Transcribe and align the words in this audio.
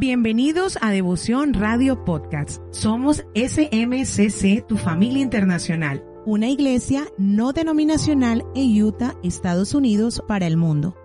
Bienvenidos 0.00 0.78
a 0.80 0.92
Devoción 0.92 1.52
Radio 1.52 2.06
Podcast. 2.06 2.62
Somos 2.70 3.22
SMCC, 3.34 4.66
tu 4.66 4.78
familia 4.78 5.20
internacional, 5.20 6.02
una 6.24 6.48
iglesia 6.48 7.04
no 7.18 7.52
denominacional 7.52 8.42
en 8.54 8.82
Utah, 8.82 9.14
Estados 9.22 9.74
Unidos, 9.74 10.22
para 10.26 10.46
el 10.46 10.56
mundo. 10.56 10.96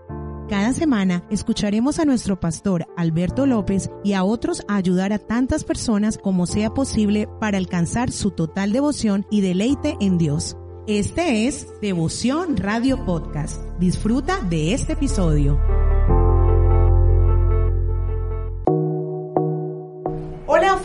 Cada 0.47 0.71
semana 0.71 1.25
escucharemos 1.29 1.99
a 1.99 2.05
nuestro 2.05 2.39
pastor 2.39 2.87
Alberto 2.95 3.45
López 3.45 3.89
y 4.05 4.13
a 4.13 4.23
otros 4.23 4.63
a 4.69 4.77
ayudar 4.77 5.11
a 5.11 5.19
tantas 5.19 5.65
personas 5.65 6.17
como 6.17 6.45
sea 6.45 6.73
posible 6.73 7.27
para 7.41 7.57
alcanzar 7.57 8.13
su 8.13 8.31
total 8.31 8.71
devoción 8.71 9.25
y 9.29 9.41
deleite 9.41 9.97
en 9.99 10.17
Dios. 10.17 10.55
Este 10.87 11.47
es 11.47 11.67
Devoción 11.81 12.55
Radio 12.55 13.03
Podcast. 13.03 13.59
Disfruta 13.77 14.39
de 14.39 14.73
este 14.73 14.93
episodio. 14.93 15.59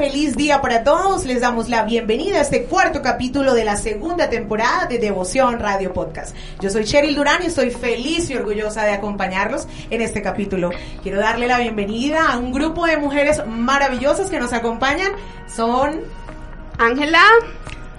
Feliz 0.00 0.34
día 0.34 0.62
para 0.62 0.82
todos. 0.82 1.26
Les 1.26 1.42
damos 1.42 1.68
la 1.68 1.84
bienvenida 1.84 2.38
a 2.38 2.40
este 2.40 2.64
cuarto 2.64 3.02
capítulo 3.02 3.52
de 3.52 3.64
la 3.64 3.76
segunda 3.76 4.30
temporada 4.30 4.86
de 4.86 4.96
Devoción 4.96 5.58
Radio 5.58 5.92
Podcast. 5.92 6.34
Yo 6.58 6.70
soy 6.70 6.84
Cheryl 6.84 7.14
Durán 7.14 7.42
y 7.42 7.48
estoy 7.48 7.68
feliz 7.70 8.30
y 8.30 8.34
orgullosa 8.34 8.82
de 8.84 8.92
acompañarlos 8.92 9.68
en 9.90 10.00
este 10.00 10.22
capítulo. 10.22 10.70
Quiero 11.02 11.20
darle 11.20 11.46
la 11.46 11.58
bienvenida 11.58 12.32
a 12.32 12.38
un 12.38 12.50
grupo 12.50 12.86
de 12.86 12.96
mujeres 12.96 13.46
maravillosas 13.46 14.30
que 14.30 14.40
nos 14.40 14.54
acompañan. 14.54 15.12
Son 15.54 16.00
Ángela, 16.78 17.22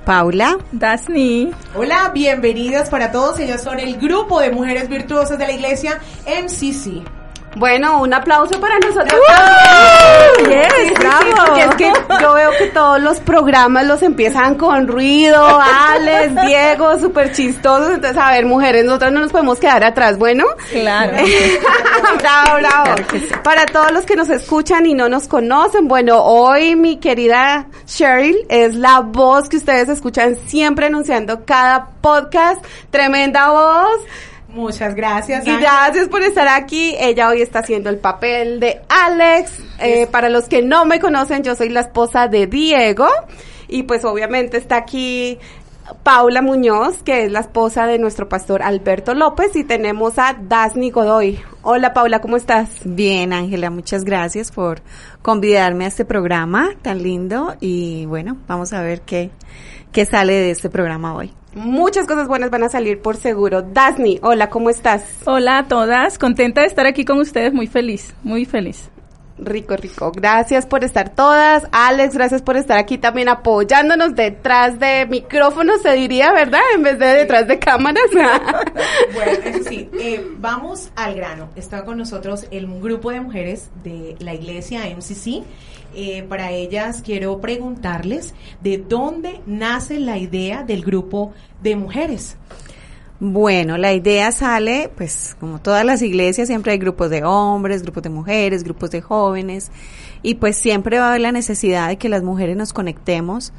Paula, 0.04 0.58
Dasni. 0.72 1.52
Hola, 1.76 2.10
bienvenidas 2.16 2.90
para 2.90 3.12
todos. 3.12 3.38
Ellas 3.38 3.62
son 3.62 3.80
el 3.80 3.98
grupo 3.98 4.40
de 4.40 4.50
mujeres 4.50 4.90
virtuosas 4.90 5.38
de 5.38 5.46
la 5.46 5.52
iglesia 5.52 6.00
MCC. 6.26 7.21
Bueno, 7.56 8.02
un 8.02 8.14
aplauso 8.14 8.60
para 8.60 8.80
nosotros. 8.80 9.20
¡Uh! 9.20 10.50
Yes, 10.50 10.74
sí, 10.78 10.94
bravo. 10.98 11.22
Sí, 11.22 11.34
porque 11.36 11.62
es 11.62 11.76
que 11.76 11.94
yo 12.22 12.34
veo 12.34 12.52
que 12.58 12.68
todos 12.68 13.02
los 13.02 13.20
programas 13.20 13.86
los 13.86 14.02
empiezan 14.04 14.56
con 14.56 14.88
ruido, 14.88 15.60
Alex, 15.60 16.42
Diego, 16.46 16.98
súper 17.00 17.34
chistosos. 17.34 17.94
Entonces, 17.94 18.18
a 18.18 18.32
ver, 18.32 18.46
mujeres, 18.46 18.86
nosotros 18.86 19.12
no 19.12 19.20
nos 19.20 19.32
podemos 19.32 19.60
quedar 19.60 19.84
atrás, 19.84 20.18
¿bueno? 20.18 20.46
Claro. 20.72 21.12
bravo, 22.20 22.58
bravo. 22.60 22.96
Claro 22.96 23.04
sí. 23.12 23.30
Para 23.44 23.66
todos 23.66 23.92
los 23.92 24.06
que 24.06 24.16
nos 24.16 24.30
escuchan 24.30 24.86
y 24.86 24.94
no 24.94 25.10
nos 25.10 25.28
conocen, 25.28 25.88
bueno, 25.88 26.24
hoy 26.24 26.76
mi 26.76 26.98
querida 26.98 27.68
Cheryl 27.86 28.38
es 28.50 28.76
la 28.76 29.02
voz 29.02 29.50
que 29.50 29.58
ustedes 29.58 29.90
escuchan 29.90 30.38
siempre 30.48 30.86
anunciando 30.86 31.44
cada 31.46 31.88
podcast. 32.02 32.64
Tremenda 32.90 33.52
voz. 33.52 34.00
Muchas 34.54 34.96
gracias. 34.96 35.48
Y 35.48 35.58
gracias 35.58 36.08
por 36.10 36.22
estar 36.22 36.48
aquí. 36.48 36.96
Ella 37.00 37.30
hoy 37.30 37.42
está 37.42 37.60
haciendo 37.60 37.90
el 37.90 37.98
papel 37.98 38.60
de 38.60 38.82
Alex. 38.90 39.60
Eh, 39.80 40.08
para 40.08 40.30
los 40.30 40.48
que 40.48 40.62
no 40.62 40.86
me 40.86 41.00
conocen, 41.00 41.44
yo 41.44 41.56
soy 41.56 41.70
la 41.70 41.82
esposa 41.82 42.28
de 42.28 42.48
Diego. 42.48 43.08
Y 43.68 43.84
pues 43.84 44.04
obviamente 44.04 44.58
está 44.58 44.78
aquí 44.78 45.40
Paula 46.04 46.42
Muñoz, 46.42 47.02
que 47.04 47.24
es 47.26 47.32
la 47.32 47.40
esposa 47.40 47.88
de 47.88 47.98
nuestro 47.98 48.28
pastor 48.28 48.62
Alberto 48.62 49.14
López. 49.14 49.56
Y 49.56 49.64
tenemos 49.64 50.20
a 50.20 50.38
Dasni 50.42 50.92
Godoy. 50.92 51.40
Hola 51.62 51.94
Paula, 51.94 52.20
¿cómo 52.20 52.36
estás? 52.36 52.70
Bien, 52.84 53.32
Ángela, 53.34 53.70
muchas 53.70 54.04
gracias 54.04 54.52
por 54.52 54.82
convidarme 55.22 55.86
a 55.86 55.88
este 55.88 56.04
programa 56.04 56.72
tan 56.82 57.02
lindo. 57.02 57.56
Y 57.62 58.06
bueno, 58.06 58.38
vamos 58.48 58.74
a 58.74 58.82
ver 58.82 59.02
qué, 59.02 59.32
qué 59.94 60.06
sale 60.06 60.34
de 60.34 60.52
este 60.52 60.70
programa 60.70 61.16
hoy. 61.16 61.34
Muchas 61.54 62.08
cosas 62.08 62.30
buenas 62.30 62.50
van 62.50 62.64
a 62.64 62.70
salir 62.70 63.02
por 63.02 63.18
seguro. 63.18 63.62
Dasni, 63.62 64.20
hola, 64.24 64.50
¿cómo 64.50 64.70
estás? 64.70 65.04
Hola 65.26 65.58
a 65.58 65.68
todas, 65.68 66.18
contenta 66.18 66.62
de 66.62 66.68
estar 66.68 66.86
aquí 66.86 67.04
con 67.04 67.20
ustedes, 67.20 67.54
muy 67.54 67.68
feliz, 67.68 68.16
muy 68.24 68.46
feliz. 68.46 68.90
Rico, 69.44 69.76
rico. 69.76 70.12
Gracias 70.16 70.68
por 70.68 70.84
estar 70.84 71.10
todas. 71.16 71.68
Alex, 71.72 72.14
gracias 72.14 72.44
por 72.44 72.58
estar 72.58 72.78
aquí 72.78 73.00
también 73.00 73.28
apoyándonos 73.28 74.16
detrás 74.16 74.80
de 74.80 75.08
micrófonos, 75.10 75.82
se 75.82 75.94
diría, 75.94 76.32
¿verdad? 76.32 76.62
En 76.76 76.84
vez 76.84 77.00
de 77.00 77.08
detrás 77.08 77.48
de 77.48 77.58
cámaras. 77.58 78.04
bueno, 78.14 79.32
eso 79.44 79.64
sí. 79.68 79.90
Eh, 80.00 80.24
vamos 80.38 80.92
al 80.96 81.16
grano. 81.16 81.50
Está 81.56 81.84
con 81.84 81.98
nosotros 81.98 82.46
el 82.52 82.68
grupo 82.80 83.10
de 83.10 83.20
mujeres 83.20 83.72
de 83.84 84.16
la 84.20 84.36
iglesia 84.36 84.82
MCC. 84.96 85.44
Eh, 85.96 86.24
para 86.30 86.52
ellas 86.52 87.02
quiero 87.04 87.42
preguntarles 87.42 88.36
de 88.62 88.78
dónde 88.78 89.42
nace 89.48 90.00
la 90.00 90.20
idea 90.20 90.62
del 90.62 90.84
grupo 90.84 91.34
de 91.64 91.76
mujeres. 91.76 92.38
Bueno, 93.24 93.78
la 93.78 93.94
idea 93.94 94.32
sale, 94.32 94.90
pues 94.98 95.38
como 95.40 95.62
todas 95.62 95.86
las 95.86 96.02
iglesias, 96.02 96.48
siempre 96.48 96.72
hay 96.72 96.80
grupos 96.80 97.12
de 97.12 97.24
hombres, 97.24 97.84
grupos 97.84 98.02
de 98.02 98.10
mujeres, 98.10 98.64
grupos 98.64 98.90
de 98.90 99.02
jóvenes, 99.02 99.70
y 100.24 100.36
pues 100.36 100.58
siempre 100.58 100.98
va 100.98 101.06
a 101.06 101.10
haber 101.10 101.22
la 101.22 101.32
necesidad 101.32 101.90
de 101.90 101.98
que 102.00 102.10
las 102.10 102.24
mujeres 102.24 102.58
nos 102.58 102.74
conectemos. 102.74 103.54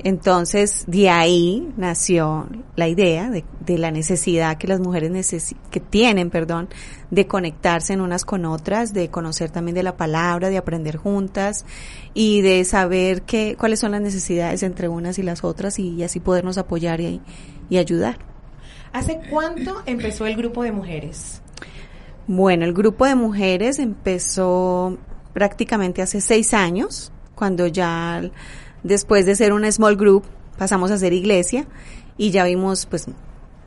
Entonces, 0.00 0.84
de 0.88 1.08
ahí 1.08 1.72
nació 1.78 2.48
la 2.76 2.86
idea 2.86 3.30
de, 3.30 3.46
de 3.64 3.78
la 3.78 3.90
necesidad 3.90 4.58
que 4.58 4.68
las 4.68 4.78
mujeres 4.78 5.10
necesi 5.10 5.56
que 5.70 5.80
tienen, 5.80 6.28
perdón, 6.28 6.68
de 7.10 7.26
conectarse 7.26 7.94
en 7.94 8.02
unas 8.02 8.26
con 8.26 8.44
otras, 8.44 8.92
de 8.92 9.08
conocer 9.08 9.48
también 9.50 9.74
de 9.74 9.84
la 9.84 9.96
palabra, 9.96 10.50
de 10.50 10.58
aprender 10.58 10.98
juntas 10.98 11.64
y 12.12 12.42
de 12.42 12.62
saber 12.66 13.22
qué, 13.22 13.56
cuáles 13.58 13.80
son 13.80 13.92
las 13.92 14.02
necesidades 14.02 14.62
entre 14.62 14.86
unas 14.86 15.18
y 15.18 15.22
las 15.22 15.44
otras 15.44 15.78
y, 15.78 16.02
así 16.02 16.20
podernos 16.20 16.58
apoyar 16.58 17.00
y, 17.00 17.22
y 17.70 17.78
ayudar. 17.78 18.27
¿Hace 18.92 19.20
cuánto 19.30 19.82
empezó 19.86 20.26
el 20.26 20.36
grupo 20.36 20.62
de 20.62 20.72
mujeres? 20.72 21.42
Bueno, 22.26 22.64
el 22.64 22.72
grupo 22.72 23.06
de 23.06 23.14
mujeres 23.14 23.78
empezó 23.78 24.98
prácticamente 25.32 26.02
hace 26.02 26.20
seis 26.20 26.52
años, 26.54 27.12
cuando 27.34 27.66
ya 27.66 28.22
después 28.82 29.26
de 29.26 29.36
ser 29.36 29.52
una 29.52 29.70
small 29.70 29.96
group 29.96 30.24
pasamos 30.58 30.90
a 30.90 30.98
ser 30.98 31.12
iglesia 31.12 31.66
y 32.16 32.30
ya 32.30 32.44
vimos 32.44 32.86
pues 32.86 33.06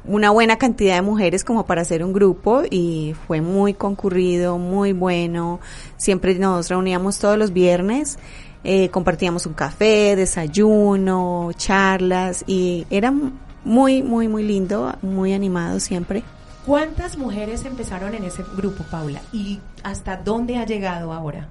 una 0.05 0.31
buena 0.31 0.57
cantidad 0.57 0.95
de 0.95 1.01
mujeres 1.01 1.43
como 1.43 1.65
para 1.65 1.81
hacer 1.81 2.03
un 2.03 2.11
grupo 2.11 2.63
y 2.69 3.15
fue 3.27 3.41
muy 3.41 3.73
concurrido, 3.73 4.57
muy 4.57 4.93
bueno. 4.93 5.59
Siempre 5.97 6.35
nos 6.35 6.69
reuníamos 6.69 7.19
todos 7.19 7.37
los 7.37 7.53
viernes, 7.53 8.17
eh, 8.63 8.89
compartíamos 8.89 9.45
un 9.45 9.53
café, 9.53 10.15
desayuno, 10.15 11.51
charlas 11.55 12.43
y 12.47 12.85
era 12.89 13.13
muy, 13.63 14.03
muy, 14.03 14.27
muy 14.27 14.43
lindo, 14.43 14.95
muy 15.01 15.33
animado 15.33 15.79
siempre. 15.79 16.23
¿Cuántas 16.65 17.17
mujeres 17.17 17.65
empezaron 17.65 18.13
en 18.13 18.23
ese 18.23 18.43
grupo, 18.55 18.83
Paula? 18.83 19.21
¿Y 19.33 19.59
hasta 19.83 20.17
dónde 20.17 20.57
ha 20.57 20.65
llegado 20.65 21.11
ahora? 21.11 21.47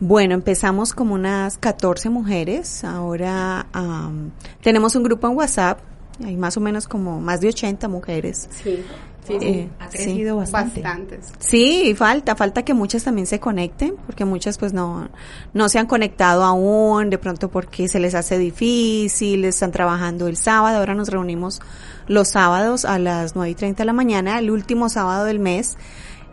Bueno, 0.00 0.34
empezamos 0.34 0.92
como 0.92 1.14
unas 1.14 1.58
14 1.58 2.08
mujeres. 2.10 2.84
Ahora 2.84 3.66
um, 3.74 4.30
tenemos 4.62 4.96
un 4.96 5.02
grupo 5.02 5.28
en 5.28 5.36
WhatsApp. 5.36 5.80
Hay 6.24 6.36
más 6.36 6.56
o 6.56 6.60
menos 6.60 6.88
como 6.88 7.20
más 7.20 7.40
de 7.40 7.48
80 7.48 7.86
mujeres. 7.88 8.48
Sí. 8.62 8.82
Sí, 9.26 9.38
eh, 9.40 9.70
ha 9.78 9.88
crecido 9.88 10.34
sí, 10.34 10.52
bastante. 10.52 10.82
Bastantes. 10.82 11.32
Sí, 11.38 11.94
falta, 11.96 12.36
falta 12.36 12.62
que 12.62 12.74
muchas 12.74 13.04
también 13.04 13.26
se 13.26 13.40
conecten, 13.40 13.94
porque 14.04 14.24
muchas 14.24 14.58
pues 14.58 14.72
no, 14.72 15.08
no 15.54 15.68
se 15.68 15.78
han 15.78 15.86
conectado 15.86 16.44
aún, 16.44 17.08
de 17.08 17.16
pronto 17.18 17.50
porque 17.50 17.88
se 17.88 18.00
les 18.00 18.14
hace 18.14 18.38
difícil, 18.38 19.44
están 19.46 19.72
trabajando 19.72 20.28
el 20.28 20.36
sábado, 20.36 20.78
ahora 20.78 20.94
nos 20.94 21.08
reunimos 21.08 21.62
los 22.06 22.28
sábados 22.28 22.84
a 22.84 22.98
las 22.98 23.34
nueve 23.34 23.50
y 23.50 23.54
treinta 23.54 23.82
de 23.82 23.86
la 23.86 23.94
mañana, 23.94 24.38
el 24.38 24.50
último 24.50 24.90
sábado 24.90 25.24
del 25.24 25.38
mes, 25.38 25.78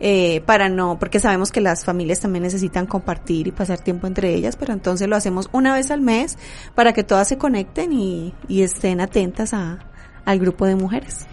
eh, 0.02 0.42
para 0.46 0.68
no, 0.68 1.00
porque 1.00 1.20
sabemos 1.20 1.52
que 1.52 1.62
las 1.62 1.86
familias 1.86 2.20
también 2.20 2.44
necesitan 2.44 2.88
compartir 2.88 3.48
y 3.48 3.52
pasar 3.52 3.80
tiempo 3.80 4.08
entre 4.08 4.34
ellas, 4.34 4.58
pero 4.58 4.74
entonces 4.74 5.08
lo 5.08 5.16
hacemos 5.16 5.48
una 5.54 5.74
vez 5.74 5.92
al 5.92 6.02
mes 6.02 6.38
para 6.76 6.92
que 6.92 7.04
todas 7.04 7.28
se 7.28 7.38
conecten 7.38 7.94
y, 7.94 8.34
y 8.48 8.64
estén 8.64 9.00
atentas 9.00 9.54
a, 9.54 9.80
al 10.26 10.40
grupo 10.40 10.66
de 10.66 10.76
mujeres. 10.76 11.28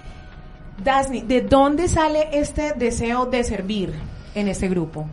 Dasni, 0.82 1.22
¿de 1.22 1.40
dónde 1.40 1.88
sale 1.88 2.28
este 2.32 2.72
deseo 2.72 3.26
de 3.26 3.44
servir 3.44 3.92
en 4.34 4.48
este 4.48 4.68
grupo? 4.68 5.06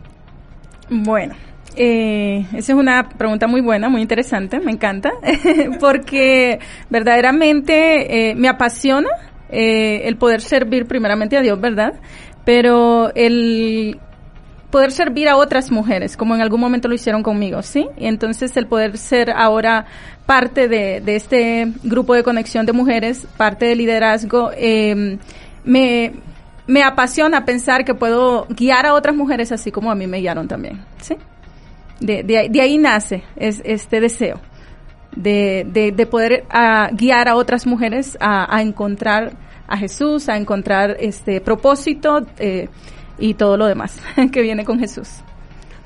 Bueno, 0.88 1.34
eh, 1.74 2.46
esa 2.54 2.72
es 2.72 2.78
una 2.78 3.08
pregunta 3.08 3.46
muy 3.46 3.60
buena, 3.60 3.88
muy 3.88 4.00
interesante, 4.00 4.60
me 4.60 4.72
encanta, 4.72 5.12
porque 5.80 6.60
verdaderamente 6.88 8.30
eh, 8.30 8.34
me 8.34 8.48
apasiona 8.48 9.08
eh, 9.50 10.02
el 10.04 10.16
poder 10.16 10.40
servir 10.40 10.86
primeramente 10.86 11.36
a 11.36 11.40
Dios, 11.40 11.60
¿verdad? 11.60 11.94
Pero 12.44 13.12
el 13.14 13.98
poder 14.70 14.92
servir 14.92 15.28
a 15.28 15.36
otras 15.36 15.70
mujeres, 15.70 16.16
como 16.16 16.34
en 16.34 16.40
algún 16.40 16.60
momento 16.60 16.88
lo 16.88 16.94
hicieron 16.94 17.22
conmigo, 17.22 17.62
¿sí? 17.62 17.88
Y 17.96 18.06
entonces 18.06 18.56
el 18.56 18.66
poder 18.66 18.98
ser 18.98 19.30
ahora 19.30 19.86
parte 20.26 20.68
de, 20.68 21.02
este 21.06 21.72
grupo 21.82 22.14
de 22.14 22.22
conexión 22.22 22.66
de 22.66 22.72
mujeres, 22.72 23.26
parte 23.36 23.66
del 23.66 23.78
liderazgo, 23.78 24.50
eh, 24.56 25.18
me, 25.66 26.14
me 26.66 26.82
apasiona 26.82 27.44
pensar 27.44 27.84
que 27.84 27.94
puedo 27.94 28.46
guiar 28.48 28.86
a 28.86 28.94
otras 28.94 29.14
mujeres 29.14 29.52
así 29.52 29.70
como 29.70 29.90
a 29.90 29.94
mí 29.94 30.06
me 30.06 30.18
guiaron 30.18 30.48
también, 30.48 30.82
¿sí? 31.02 31.16
De, 32.00 32.22
de, 32.22 32.60
ahí 32.60 32.76
nace 32.76 33.22
es, 33.36 33.62
este 33.64 34.00
deseo 34.00 34.38
de, 35.14 35.66
de, 35.66 35.92
de 35.92 36.06
poder 36.06 36.44
uh, 36.52 36.94
guiar 36.94 37.28
a 37.28 37.36
otras 37.36 37.66
mujeres 37.66 38.18
a, 38.20 38.54
a, 38.54 38.60
encontrar 38.60 39.32
a 39.66 39.78
Jesús, 39.78 40.28
a 40.28 40.36
encontrar 40.36 40.96
este 41.00 41.40
propósito 41.40 42.26
eh, 42.38 42.68
y 43.18 43.34
todo 43.34 43.56
lo 43.56 43.66
demás 43.66 43.98
que 44.32 44.42
viene 44.42 44.64
con 44.64 44.78
Jesús. 44.78 45.08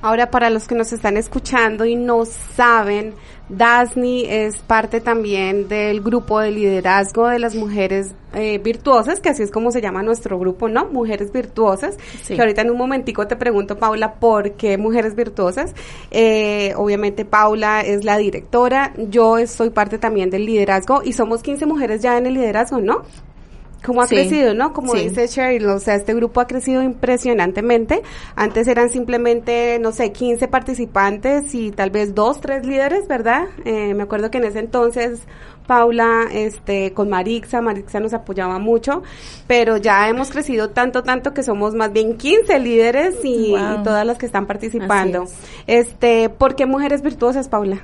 Ahora, 0.03 0.31
para 0.31 0.50
los 0.50 0.67
que 0.67 0.75
nos 0.75 0.93
están 0.93 1.17
escuchando 1.17 1.85
y 1.85 1.94
no 1.94 2.25
saben, 2.25 3.15
Dasni 3.50 4.25
es 4.26 4.58
parte 4.58 5.00
también 5.00 5.69
del 5.69 6.00
grupo 6.00 6.38
de 6.38 6.52
liderazgo 6.52 7.26
de 7.26 7.41
las 7.41 7.56
mujeres 7.56 8.14
eh, 8.32 8.58
virtuosas, 8.58 9.19
que 9.19 9.29
así 9.29 9.43
es 9.43 9.50
como 9.50 9.73
se 9.73 9.81
llama 9.81 10.02
nuestro 10.02 10.38
grupo, 10.38 10.69
¿no? 10.69 10.87
Mujeres 10.87 11.32
virtuosas. 11.32 11.97
Sí. 12.23 12.37
Que 12.37 12.41
ahorita 12.41 12.62
en 12.62 12.70
un 12.70 12.79
momentico 12.79 13.26
te 13.26 13.35
pregunto, 13.35 13.76
Paula, 13.76 14.14
¿por 14.14 14.52
qué 14.52 14.79
mujeres 14.79 15.17
virtuosas? 15.17 15.75
Eh, 16.12 16.73
obviamente 16.76 17.25
Paula 17.25 17.81
es 17.81 18.05
la 18.05 18.19
directora, 18.19 18.93
yo 18.97 19.44
soy 19.49 19.70
parte 19.70 19.99
también 19.99 20.31
del 20.31 20.47
liderazgo 20.47 21.02
y 21.05 21.12
somos 21.12 21.43
15 21.43 21.67
mujeres 21.67 22.02
ya 22.02 22.17
en 22.19 22.26
el 22.26 22.35
liderazgo, 22.35 22.81
¿no? 22.81 23.02
Cómo 23.85 24.03
ha 24.03 24.06
sí. 24.06 24.15
crecido, 24.15 24.55
¿no? 24.55 24.73
Como 24.73 24.94
sí. 24.94 25.09
dice 25.09 25.29
Cheryl, 25.29 25.67
o 25.67 25.79
sea, 25.79 25.94
este 25.94 26.15
grupo 26.15 26.41
ha 26.41 26.47
crecido 26.47 26.82
impresionantemente. 26.82 28.03
Antes 28.37 28.69
eran 28.69 28.91
simplemente, 28.91 29.79
no 29.81 29.93
sé, 29.93 30.12
15 30.12 30.49
participantes 30.49 31.55
y 31.55 31.71
tal 31.71 31.91
vez 31.91 32.15
dos, 32.15 32.41
tres 32.41 32.67
líderes, 32.67 33.09
¿verdad? 33.09 33.49
Eh, 33.65 33.94
me 33.94 34.03
acuerdo 34.03 34.31
que 34.31 34.38
en 34.38 34.44
ese 34.44 34.59
entonces 34.59 35.21
Paula, 35.71 36.27
este, 36.32 36.93
con 36.94 37.09
Marixa, 37.09 37.61
Marixa 37.61 38.00
nos 38.00 38.12
apoyaba 38.12 38.59
mucho, 38.59 39.05
pero 39.47 39.77
ya 39.77 40.09
hemos 40.09 40.31
crecido 40.31 40.71
tanto, 40.71 41.05
tanto 41.05 41.33
que 41.33 41.44
somos 41.44 41.76
más 41.76 41.93
bien 41.93 42.17
15 42.17 42.59
líderes 42.59 43.15
y, 43.23 43.53
wow. 43.53 43.79
y 43.79 43.83
todas 43.85 44.05
las 44.05 44.19
que 44.19 44.26
están 44.26 44.47
participando. 44.47 45.26
Este, 45.69 46.29
¿por 46.29 46.56
qué 46.56 46.67
mujeres 46.67 47.03
virtuosas, 47.03 47.49
Paula? 47.49 47.83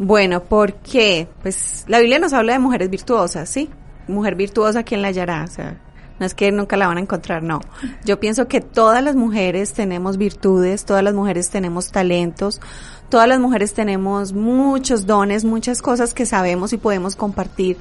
Bueno, 0.00 0.42
porque, 0.42 1.28
pues, 1.42 1.84
la 1.86 2.00
Biblia 2.00 2.18
nos 2.18 2.32
habla 2.32 2.54
de 2.54 2.58
mujeres 2.58 2.90
virtuosas, 2.90 3.48
¿sí? 3.48 3.70
Mujer 4.08 4.34
virtuosa, 4.34 4.82
¿quién 4.82 5.02
la 5.02 5.08
hallará? 5.08 5.44
O 5.44 5.48
sea, 5.48 5.78
no 6.18 6.26
es 6.26 6.34
que 6.34 6.50
nunca 6.50 6.76
la 6.76 6.88
van 6.88 6.98
a 6.98 7.00
encontrar, 7.00 7.42
no. 7.42 7.60
Yo 8.04 8.18
pienso 8.18 8.48
que 8.48 8.60
todas 8.60 9.02
las 9.02 9.14
mujeres 9.14 9.72
tenemos 9.72 10.16
virtudes, 10.16 10.84
todas 10.84 11.02
las 11.02 11.14
mujeres 11.14 11.50
tenemos 11.50 11.92
talentos, 11.92 12.60
todas 13.08 13.28
las 13.28 13.38
mujeres 13.38 13.72
tenemos 13.72 14.32
muchos 14.32 15.06
dones, 15.06 15.44
muchas 15.44 15.80
cosas 15.80 16.14
que 16.14 16.26
sabemos 16.26 16.72
y 16.72 16.78
podemos 16.78 17.14
compartir 17.14 17.76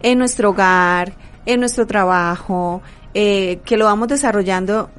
en 0.00 0.18
nuestro 0.18 0.50
hogar, 0.50 1.14
en 1.46 1.60
nuestro 1.60 1.86
trabajo, 1.86 2.82
eh, 3.14 3.60
que 3.64 3.76
lo 3.76 3.86
vamos 3.86 4.08
desarrollando 4.08 4.90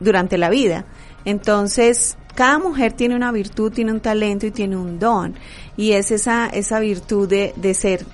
durante 0.00 0.36
la 0.36 0.50
vida. 0.50 0.84
Entonces, 1.24 2.16
cada 2.34 2.58
mujer 2.58 2.92
tiene 2.92 3.14
una 3.14 3.30
virtud, 3.30 3.72
tiene 3.72 3.92
un 3.92 4.00
talento 4.00 4.46
y 4.46 4.50
tiene 4.50 4.76
un 4.76 4.98
don. 4.98 5.34
Y 5.76 5.92
es 5.92 6.10
esa, 6.10 6.46
esa 6.46 6.80
virtud 6.80 7.28
de, 7.28 7.54
de 7.56 7.74
ser 7.74 8.04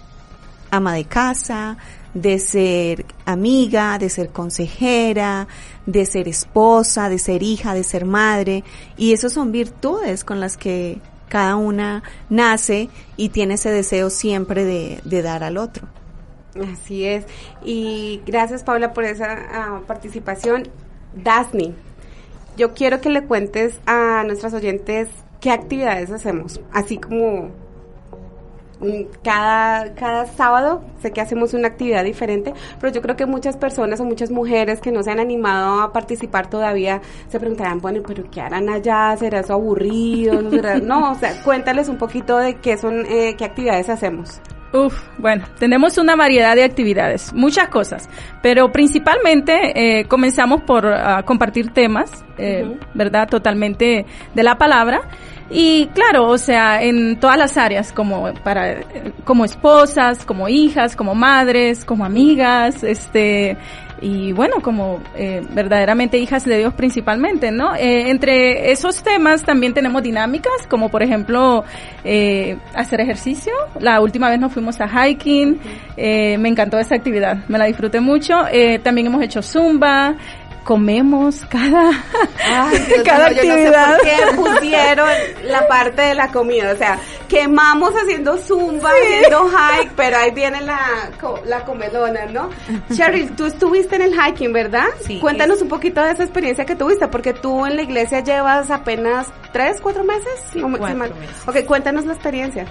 ama 0.70 0.92
de 0.92 1.04
casa, 1.04 1.78
de 2.14 2.38
ser 2.38 3.04
amiga, 3.24 3.98
de 3.98 4.08
ser 4.08 4.30
consejera, 4.30 5.46
de 5.86 6.06
ser 6.06 6.28
esposa, 6.28 7.08
de 7.08 7.18
ser 7.18 7.42
hija, 7.42 7.74
de 7.74 7.84
ser 7.84 8.04
madre. 8.04 8.64
Y 8.96 9.12
esas 9.12 9.32
son 9.32 9.52
virtudes 9.52 10.24
con 10.24 10.40
las 10.40 10.56
que 10.56 11.00
cada 11.28 11.56
una 11.56 12.02
nace 12.30 12.88
y 13.16 13.28
tiene 13.28 13.54
ese 13.54 13.70
deseo 13.70 14.10
siempre 14.10 14.64
de, 14.64 15.22
dar 15.22 15.44
al 15.44 15.58
otro. 15.58 15.86
Así 16.72 17.04
es. 17.04 17.24
Y 17.64 18.22
gracias 18.26 18.64
Paula 18.64 18.92
por 18.92 19.04
esa 19.04 19.80
uh, 19.80 19.86
participación. 19.86 20.68
Dasni, 21.14 21.74
yo 22.56 22.74
quiero 22.74 23.00
que 23.00 23.10
le 23.10 23.24
cuentes 23.24 23.78
a 23.86 24.24
nuestras 24.24 24.54
oyentes 24.54 25.08
qué 25.40 25.50
actividades 25.50 26.10
hacemos, 26.10 26.60
así 26.72 26.98
como 26.98 27.50
cada, 29.22 29.94
cada 29.94 30.26
sábado 30.26 30.82
sé 31.00 31.10
que 31.10 31.20
hacemos 31.20 31.54
una 31.54 31.68
actividad 31.68 32.04
diferente, 32.04 32.52
pero 32.80 32.92
yo 32.92 33.02
creo 33.02 33.16
que 33.16 33.26
muchas 33.26 33.56
personas 33.56 34.00
o 34.00 34.04
muchas 34.04 34.30
mujeres 34.30 34.80
que 34.80 34.92
no 34.92 35.02
se 35.02 35.10
han 35.10 35.20
animado 35.20 35.80
a 35.80 35.92
participar 35.92 36.48
todavía 36.48 37.00
se 37.28 37.40
preguntarán, 37.40 37.80
bueno, 37.80 38.02
pero 38.06 38.24
¿qué 38.30 38.40
harán 38.40 38.68
allá? 38.68 39.16
¿Será 39.16 39.40
eso 39.40 39.54
aburrido? 39.54 40.40
¿No, 40.40 40.50
será? 40.50 40.78
no 40.78 41.12
o 41.12 41.14
sea, 41.14 41.42
cuéntales 41.42 41.88
un 41.88 41.98
poquito 41.98 42.38
de 42.38 42.56
qué 42.56 42.76
son, 42.76 43.04
eh, 43.06 43.34
qué 43.36 43.44
actividades 43.44 43.88
hacemos. 43.88 44.40
Uf, 44.72 44.94
bueno, 45.16 45.46
tenemos 45.58 45.96
una 45.96 46.14
variedad 46.14 46.54
de 46.54 46.62
actividades, 46.62 47.32
muchas 47.32 47.68
cosas, 47.68 48.06
pero 48.42 48.70
principalmente 48.70 50.00
eh, 50.00 50.04
comenzamos 50.04 50.60
por 50.62 50.84
uh, 50.84 51.24
compartir 51.24 51.72
temas, 51.72 52.10
eh, 52.36 52.64
uh 52.64 52.72
-huh. 52.72 52.78
¿verdad? 52.92 53.28
Totalmente 53.28 54.04
de 54.34 54.42
la 54.42 54.58
palabra. 54.58 55.00
Y 55.50 55.86
claro, 55.88 56.28
o 56.28 56.38
sea, 56.38 56.82
en 56.82 57.18
todas 57.18 57.38
las 57.38 57.56
áreas, 57.56 57.92
como 57.92 58.34
para, 58.44 58.80
como 59.24 59.44
esposas, 59.44 60.24
como 60.24 60.48
hijas, 60.48 60.94
como 60.94 61.14
madres, 61.14 61.86
como 61.86 62.04
amigas, 62.04 62.82
este, 62.82 63.56
y 64.00 64.32
bueno, 64.32 64.56
como 64.60 65.00
eh, 65.16 65.42
verdaderamente 65.50 66.18
hijas 66.18 66.44
de 66.44 66.58
Dios 66.58 66.74
principalmente, 66.74 67.50
¿no? 67.50 67.74
Eh, 67.74 68.10
entre 68.10 68.70
esos 68.70 69.02
temas 69.02 69.42
también 69.42 69.74
tenemos 69.74 70.02
dinámicas, 70.02 70.66
como 70.68 70.88
por 70.88 71.02
ejemplo 71.02 71.64
eh, 72.04 72.58
hacer 72.74 73.00
ejercicio. 73.00 73.52
La 73.80 74.00
última 74.00 74.28
vez 74.30 74.38
nos 74.38 74.52
fuimos 74.52 74.80
a 74.80 74.86
hiking, 74.88 75.58
eh, 75.96 76.38
me 76.38 76.48
encantó 76.48 76.78
esa 76.78 76.94
actividad, 76.94 77.38
me 77.48 77.58
la 77.58 77.64
disfruté 77.64 78.00
mucho. 78.00 78.46
Eh, 78.52 78.78
también 78.78 79.08
hemos 79.08 79.22
hecho 79.22 79.42
zumba, 79.42 80.14
comemos 80.68 81.46
cada, 81.48 81.92
Ay, 82.44 82.78
Dios 82.80 83.02
cada 83.02 83.28
actividad. 83.28 83.96
Yo 84.04 84.36
no 84.36 84.36
sé 84.36 84.36
por 84.36 84.50
qué 84.50 84.60
pusieron 84.60 85.08
la 85.44 85.66
parte 85.66 86.02
de 86.02 86.14
la 86.14 86.30
comida, 86.30 86.72
o 86.74 86.76
sea, 86.76 86.98
quemamos 87.26 87.94
haciendo 87.94 88.36
zumba, 88.36 88.90
sí. 88.90 89.14
haciendo 89.14 89.48
hike, 89.48 89.92
pero 89.96 90.18
ahí 90.18 90.30
viene 90.32 90.60
la, 90.60 91.10
la 91.46 91.64
comedona, 91.64 92.26
¿no? 92.26 92.50
Cheryl, 92.94 93.34
tú 93.34 93.46
estuviste 93.46 93.96
en 93.96 94.02
el 94.02 94.14
hiking, 94.14 94.52
¿verdad? 94.52 94.88
Sí. 95.06 95.18
Cuéntanos 95.20 95.62
un 95.62 95.68
poquito 95.68 96.02
de 96.02 96.12
esa 96.12 96.24
experiencia 96.24 96.66
que 96.66 96.76
tuviste, 96.76 97.08
porque 97.08 97.32
tú 97.32 97.64
en 97.64 97.74
la 97.76 97.80
iglesia 97.80 98.20
llevas 98.20 98.70
apenas 98.70 99.26
tres, 99.54 99.80
cuatro 99.80 100.04
meses. 100.04 100.28
Sí, 100.52 100.60
cuatro 100.60 100.94
meses. 100.94 101.16
Ok, 101.46 101.64
cuéntanos 101.64 102.04
la 102.04 102.12
experiencia 102.12 102.66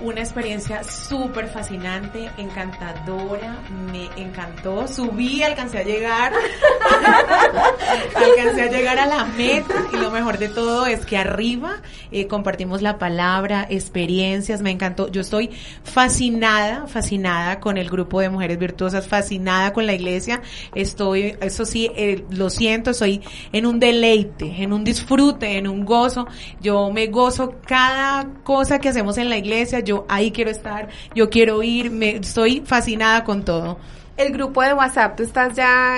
una 0.00 0.20
experiencia 0.20 0.84
súper 0.84 1.48
fascinante, 1.48 2.30
encantadora, 2.36 3.58
me 3.90 4.06
encantó, 4.16 4.86
subí, 4.86 5.42
alcancé 5.42 5.78
a 5.78 5.82
llegar, 5.82 6.32
alcancé 8.14 8.62
a 8.62 8.70
llegar 8.70 8.98
a 8.98 9.06
la 9.06 9.24
meta 9.24 9.74
y 9.92 9.96
lo 9.96 10.10
mejor 10.10 10.38
de 10.38 10.48
todo 10.48 10.86
es 10.86 11.04
que 11.04 11.16
arriba 11.16 11.82
eh, 12.12 12.26
compartimos 12.26 12.80
la 12.80 12.98
palabra, 12.98 13.66
experiencias, 13.68 14.62
me 14.62 14.70
encantó, 14.70 15.08
yo 15.08 15.20
estoy 15.20 15.50
fascinada, 15.82 16.86
fascinada 16.86 17.58
con 17.58 17.76
el 17.76 17.90
grupo 17.90 18.20
de 18.20 18.30
mujeres 18.30 18.58
virtuosas, 18.58 19.08
fascinada 19.08 19.72
con 19.72 19.86
la 19.86 19.94
iglesia, 19.94 20.42
estoy, 20.74 21.36
eso 21.40 21.64
sí, 21.64 21.90
eh, 21.96 22.24
lo 22.30 22.50
siento, 22.50 22.90
estoy 22.90 23.20
en 23.52 23.66
un 23.66 23.80
deleite, 23.80 24.62
en 24.62 24.72
un 24.72 24.84
disfrute, 24.84 25.58
en 25.58 25.66
un 25.66 25.84
gozo, 25.84 26.26
yo 26.60 26.90
me 26.92 27.08
gozo 27.08 27.54
cada 27.66 28.28
cosa 28.44 28.78
que 28.78 28.88
hacemos 28.88 29.18
en 29.18 29.28
la 29.28 29.36
iglesia, 29.36 29.80
yo 29.88 30.04
ahí 30.08 30.30
quiero 30.30 30.50
estar, 30.50 30.88
yo 31.14 31.30
quiero 31.30 31.62
ir, 31.62 31.90
me 31.90 32.16
estoy 32.16 32.62
fascinada 32.64 33.24
con 33.24 33.44
todo. 33.44 33.78
El 34.16 34.32
grupo 34.32 34.62
de 34.62 34.74
WhatsApp, 34.74 35.16
¿tú 35.16 35.22
estás 35.22 35.54
ya 35.54 35.96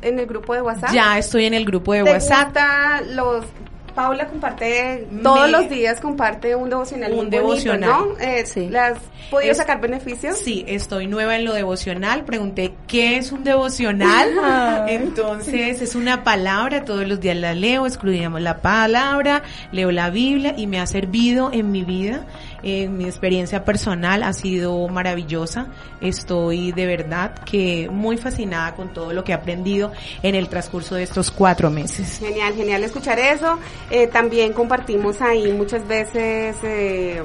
en 0.00 0.18
el 0.18 0.26
grupo 0.26 0.54
de 0.54 0.62
WhatsApp? 0.62 0.92
Ya 0.92 1.18
estoy 1.18 1.46
en 1.46 1.54
el 1.54 1.64
grupo 1.64 1.92
de 1.92 2.04
¿Te 2.04 2.12
WhatsApp. 2.12 2.46
Gusta 2.46 3.00
los 3.14 3.44
Paula 3.94 4.26
comparte 4.26 5.06
todos 5.22 5.46
Me, 5.46 5.50
los 5.50 5.68
días 5.68 6.00
comparte 6.00 6.54
un 6.56 6.70
devocional 6.70 7.12
un 7.12 7.30
devocional 7.30 7.90
¿no? 7.90 8.18
Eh, 8.18 8.44
sí. 8.46 8.68
¿Las 8.68 8.98
podido 9.30 9.52
es, 9.52 9.58
sacar 9.58 9.80
beneficios? 9.80 10.38
Sí, 10.38 10.64
estoy 10.66 11.06
nueva 11.06 11.36
en 11.36 11.44
lo 11.44 11.52
devocional. 11.52 12.24
Pregunté 12.24 12.72
qué 12.86 13.16
es 13.18 13.32
un 13.32 13.44
devocional. 13.44 14.86
Entonces 14.88 15.82
es 15.82 15.94
una 15.94 16.24
palabra. 16.24 16.84
Todos 16.84 17.06
los 17.06 17.20
días 17.20 17.36
la 17.36 17.54
leo. 17.54 17.86
Excluimos 17.86 18.40
la 18.40 18.62
palabra, 18.62 19.42
leo 19.72 19.90
la 19.90 20.10
Biblia 20.10 20.54
y 20.56 20.66
me 20.66 20.80
ha 20.80 20.86
servido 20.86 21.50
en 21.52 21.70
mi 21.70 21.84
vida. 21.84 22.24
En 22.62 22.96
mi 22.96 23.04
experiencia 23.04 23.64
personal 23.64 24.22
ha 24.22 24.32
sido 24.32 24.86
maravillosa. 24.88 25.66
Estoy 26.00 26.72
de 26.72 26.86
verdad 26.86 27.34
que 27.44 27.88
muy 27.90 28.16
fascinada 28.16 28.74
con 28.74 28.92
todo 28.92 29.12
lo 29.12 29.24
que 29.24 29.32
he 29.32 29.34
aprendido 29.34 29.92
en 30.22 30.34
el 30.34 30.48
transcurso 30.48 30.94
de 30.94 31.02
estos 31.02 31.30
cuatro 31.30 31.70
meses. 31.70 32.18
Genial, 32.18 32.54
genial 32.54 32.84
escuchar 32.84 33.18
eso. 33.18 33.58
Eh, 33.90 34.06
también 34.06 34.52
compartimos 34.52 35.20
ahí 35.20 35.52
muchas 35.52 35.86
veces 35.86 36.56
eh, 36.62 37.22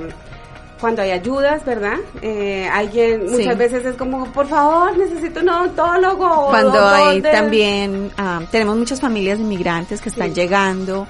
cuando 0.80 1.02
hay 1.02 1.12
ayudas, 1.12 1.66
¿verdad? 1.66 1.98
Eh, 2.22 2.68
alguien 2.72 3.26
muchas 3.26 3.54
sí. 3.54 3.60
veces 3.60 3.86
es 3.86 3.96
como, 3.96 4.32
por 4.32 4.48
favor, 4.48 4.98
necesito 4.98 5.42
un 5.42 5.50
odontólogo. 5.50 6.48
Cuando 6.48 6.88
hay 6.88 7.22
también, 7.22 8.12
uh, 8.18 8.46
tenemos 8.52 8.78
muchas 8.78 9.02
familias 9.02 9.40
inmigrantes 9.40 10.02
que 10.02 10.10
están 10.10 10.30
sí. 10.30 10.36
llegando 10.36 11.08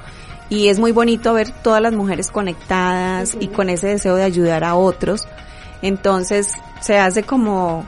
y 0.49 0.69
es 0.69 0.79
muy 0.79 0.91
bonito 0.91 1.33
ver 1.33 1.51
todas 1.51 1.81
las 1.81 1.93
mujeres 1.93 2.31
conectadas 2.31 3.35
y 3.39 3.47
con 3.47 3.69
ese 3.69 3.87
deseo 3.87 4.15
de 4.15 4.23
ayudar 4.23 4.63
a 4.63 4.75
otros. 4.75 5.27
Entonces 5.81 6.49
se 6.81 6.97
hace 6.97 7.23
como 7.23 7.85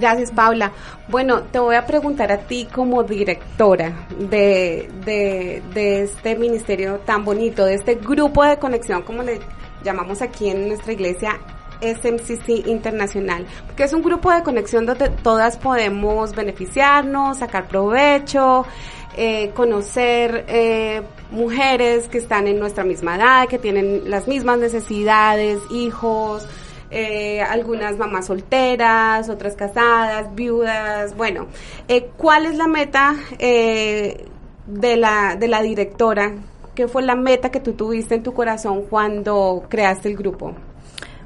Gracias, 0.00 0.30
Paula. 0.30 0.72
Bueno, 1.08 1.42
te 1.42 1.58
voy 1.58 1.76
a 1.76 1.84
preguntar 1.84 2.32
a 2.32 2.38
ti 2.38 2.66
como 2.72 3.02
directora 3.02 4.06
de, 4.18 4.88
de, 5.04 5.62
de, 5.74 6.02
este 6.04 6.36
ministerio 6.36 7.00
tan 7.00 7.22
bonito, 7.22 7.66
de 7.66 7.74
este 7.74 7.96
grupo 7.96 8.42
de 8.42 8.56
conexión, 8.58 9.02
como 9.02 9.22
le 9.22 9.40
llamamos 9.84 10.22
aquí 10.22 10.48
en 10.48 10.68
nuestra 10.68 10.94
iglesia, 10.94 11.38
SMCC 11.82 12.66
Internacional, 12.66 13.46
que 13.76 13.84
es 13.84 13.92
un 13.92 14.02
grupo 14.02 14.32
de 14.32 14.42
conexión 14.42 14.86
donde 14.86 15.10
todas 15.10 15.58
podemos 15.58 16.34
beneficiarnos, 16.34 17.38
sacar 17.38 17.68
provecho, 17.68 18.64
eh, 19.18 19.50
conocer 19.50 20.46
eh, 20.48 21.02
mujeres 21.30 22.08
que 22.08 22.18
están 22.18 22.46
en 22.46 22.58
nuestra 22.58 22.84
misma 22.84 23.16
edad, 23.16 23.48
que 23.48 23.58
tienen 23.58 24.08
las 24.08 24.26
mismas 24.28 24.58
necesidades, 24.58 25.58
hijos, 25.70 26.46
eh, 26.90 27.40
algunas 27.40 27.96
mamás 27.96 28.26
solteras, 28.26 29.28
otras 29.28 29.54
casadas, 29.54 30.34
viudas, 30.34 31.16
bueno, 31.16 31.46
eh, 31.86 32.10
¿cuál 32.16 32.46
es 32.46 32.56
la 32.56 32.66
meta 32.66 33.14
eh, 33.38 34.26
de, 34.66 34.96
la, 34.96 35.36
de 35.36 35.48
la 35.48 35.62
directora? 35.62 36.32
¿Qué 36.74 36.88
fue 36.88 37.02
la 37.02 37.14
meta 37.14 37.50
que 37.50 37.60
tú 37.60 37.74
tuviste 37.74 38.14
en 38.14 38.22
tu 38.22 38.32
corazón 38.32 38.82
cuando 38.82 39.64
creaste 39.68 40.08
el 40.08 40.16
grupo? 40.16 40.54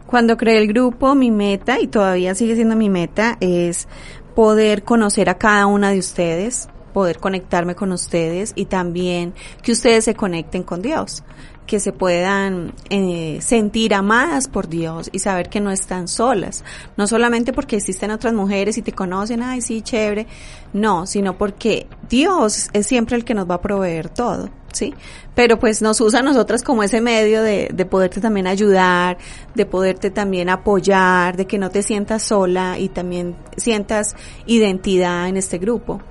Cuando 0.06 0.36
creé 0.36 0.58
el 0.58 0.68
grupo, 0.68 1.14
mi 1.14 1.30
meta, 1.30 1.80
y 1.80 1.86
todavía 1.86 2.34
sigue 2.34 2.54
siendo 2.54 2.76
mi 2.76 2.90
meta, 2.90 3.36
es 3.40 3.88
poder 4.34 4.82
conocer 4.82 5.30
a 5.30 5.38
cada 5.38 5.66
una 5.66 5.90
de 5.90 5.98
ustedes, 5.98 6.68
poder 6.94 7.18
conectarme 7.18 7.74
con 7.74 7.92
ustedes 7.92 8.54
y 8.56 8.64
también 8.64 9.34
que 9.62 9.72
ustedes 9.72 10.04
se 10.04 10.14
conecten 10.14 10.62
con 10.62 10.80
Dios 10.80 11.22
que 11.66 11.80
se 11.80 11.92
puedan 11.92 12.74
eh, 12.90 13.38
sentir 13.40 13.94
amadas 13.94 14.48
por 14.48 14.68
Dios 14.68 15.08
y 15.12 15.18
saber 15.20 15.48
que 15.48 15.60
no 15.60 15.70
están 15.70 16.08
solas. 16.08 16.62
No 16.96 17.06
solamente 17.06 17.52
porque 17.52 17.76
existen 17.76 18.10
otras 18.10 18.34
mujeres 18.34 18.76
y 18.76 18.82
te 18.82 18.92
conocen, 18.92 19.42
ay, 19.42 19.62
sí, 19.62 19.80
chévere. 19.80 20.26
No, 20.72 21.06
sino 21.06 21.38
porque 21.38 21.86
Dios 22.08 22.68
es 22.72 22.86
siempre 22.86 23.16
el 23.16 23.24
que 23.24 23.34
nos 23.34 23.48
va 23.48 23.56
a 23.56 23.62
proveer 23.62 24.10
todo, 24.10 24.50
¿sí? 24.72 24.92
Pero 25.34 25.58
pues 25.58 25.80
nos 25.80 26.00
usa 26.00 26.20
a 26.20 26.22
nosotras 26.22 26.62
como 26.62 26.82
ese 26.82 27.00
medio 27.00 27.42
de, 27.42 27.70
de 27.72 27.86
poderte 27.86 28.20
también 28.20 28.46
ayudar, 28.46 29.16
de 29.54 29.64
poderte 29.64 30.10
también 30.10 30.50
apoyar, 30.50 31.36
de 31.36 31.46
que 31.46 31.58
no 31.58 31.70
te 31.70 31.82
sientas 31.82 32.24
sola 32.24 32.78
y 32.78 32.88
también 32.88 33.36
sientas 33.56 34.16
identidad 34.46 35.28
en 35.28 35.36
este 35.36 35.58
grupo. 35.58 36.02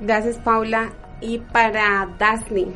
Gracias, 0.00 0.36
Paula. 0.36 0.90
Y 1.20 1.38
para 1.38 2.08
Dasni, 2.18 2.66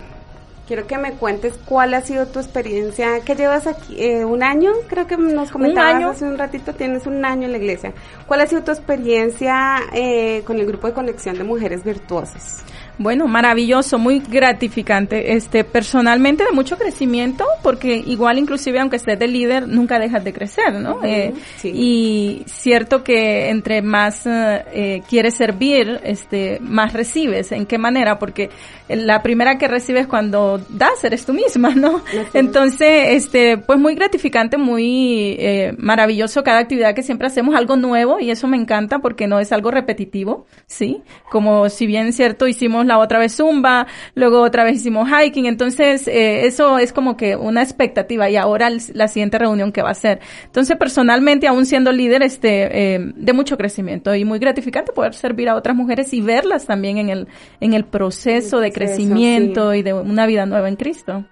quiero 0.67 0.87
que 0.87 0.99
me 0.99 1.13
cuentes 1.13 1.55
cuál 1.65 1.95
ha 1.95 2.01
sido 2.01 2.27
tu 2.27 2.41
experiencia, 2.41 3.21
que 3.21 3.35
llevas 3.35 3.67
aquí 3.67 3.97
eh, 4.03 4.25
un 4.25 4.43
año, 4.43 4.73
creo 4.89 5.07
que 5.07 5.17
nos 5.17 5.51
comentabas 5.51 6.03
hace 6.03 6.25
un 6.25 6.39
ratito, 6.39 6.75
tienes 6.75 7.07
un 7.07 7.25
año 7.25 7.47
en 7.47 7.53
la 7.53 7.59
iglesia. 7.59 7.93
¿Cuál 8.27 8.41
ha 8.41 8.47
sido 8.47 8.63
tu 8.65 8.73
experiencia 8.73 9.81
eh, 9.93 10.43
con 10.45 10.59
el 10.59 10.67
grupo 10.67 10.87
de 10.87 10.93
conexión 10.93 11.37
de 11.37 11.45
mujeres 11.45 11.85
virtuosas? 11.85 12.65
Bueno, 12.99 13.27
maravilloso, 13.27 13.99
muy 13.99 14.21
gratificante. 14.21 15.35
Este, 15.35 15.65
personalmente 15.65 16.45
de 16.45 16.53
mucho 16.53 16.77
crecimiento, 16.77 17.45
porque 17.63 17.97
igual 17.97 18.39
inclusive 18.39 18.79
aunque 18.81 18.97
estés 18.97 19.19
de 19.19 19.29
líder, 19.29 19.67
nunca 19.67 19.99
dejas 19.99 20.23
de 20.23 20.33
crecer, 20.33 20.75
¿no? 20.75 21.01
eh, 21.03 21.33
Y 21.65 22.43
cierto 22.47 23.03
que 23.03 23.49
entre 23.49 23.83
más 23.83 24.27
eh, 24.27 24.65
eh, 24.73 25.03
quieres 25.09 25.35
servir, 25.35 26.01
este, 26.05 26.59
más 26.61 26.93
recibes. 26.93 27.53
¿En 27.53 27.67
qué 27.67 27.79
manera? 27.79 28.19
Porque 28.19 28.51
la 28.89 29.23
primera 29.23 29.59
que 29.59 29.69
recibes 29.69 30.07
cuando 30.07 30.61
das 30.69 31.03
eres 31.05 31.25
tú 31.25 31.33
misma, 31.33 31.71
¿no? 31.75 32.03
Entonces, 32.35 33.09
este, 33.11 33.57
pues 33.59 33.79
muy 33.79 33.95
gratificante, 33.95 34.59
muy 34.59 35.37
eh, 35.39 35.75
maravilloso 35.79 36.43
cada 36.43 36.59
actividad 36.59 36.95
que 36.95 37.03
siempre 37.03 37.27
hacemos, 37.27 37.55
algo 37.55 37.77
nuevo 37.77 38.21
y 38.21 38.31
eso 38.31 38.47
me 38.49 38.57
encanta 38.57 38.99
porque 38.99 39.27
no 39.27 39.41
es 39.41 39.53
algo 39.53 39.71
repetitivo, 39.71 40.47
¿sí? 40.67 41.03
Como 41.31 41.69
si 41.69 41.87
bien 41.87 42.13
cierto 42.13 42.47
hicimos 42.47 42.82
la 42.87 42.99
otra 42.99 43.19
vez 43.19 43.37
zumba, 43.37 43.87
luego 44.15 44.41
otra 44.43 44.65
vez 44.65 44.77
hicimos 44.77 45.09
hiking, 45.09 45.47
entonces 45.47 46.07
eh, 46.09 46.47
eso 46.47 46.79
es 46.79 46.93
como 46.93 47.17
que 47.17 47.37
una 47.37 47.63
expectativa 47.63 48.29
y 48.31 48.37
ahora 48.37 48.71
la 48.93 49.09
siguiente 49.09 49.39
reunión 49.39 49.73
que 49.73 49.83
va 49.83 49.91
a 49.91 49.95
ser. 49.95 50.21
Entonces 50.45 50.77
personalmente, 50.77 51.47
aún 51.47 51.67
siendo 51.67 51.93
líder, 51.93 52.23
este, 52.23 52.95
eh, 52.95 53.13
de 53.15 53.33
mucho 53.33 53.57
crecimiento 53.57 54.15
y 54.15 54.25
muy 54.25 54.39
gratificante 54.39 54.93
poder 54.93 55.15
servir 55.15 55.49
a 55.49 55.57
otras 55.57 55.77
mujeres 55.77 56.13
y 56.13 56.21
verlas 56.21 56.67
también 56.67 56.99
en 56.99 57.09
el, 57.09 57.29
en 57.61 57.75
el 57.75 57.85
proceso 57.85 58.61
de 58.61 58.73
crecimiento 58.73 59.75
y 59.75 59.83
de 59.83 59.93
una 59.93 60.27
vida 60.27 60.47
nueva 60.47 60.69
en 60.69 60.77
Cristo. 60.77 61.25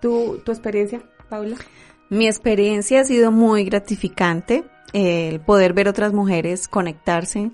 ¿Tu, 0.00 0.38
tu 0.44 0.52
experiencia, 0.52 1.00
Paula? 1.28 1.56
Mi 2.08 2.26
experiencia 2.26 3.00
ha 3.00 3.04
sido 3.04 3.32
muy 3.32 3.64
gratificante, 3.64 4.64
el 4.92 5.40
poder 5.40 5.72
ver 5.72 5.88
otras 5.88 6.12
mujeres 6.12 6.68
conectarse, 6.68 7.50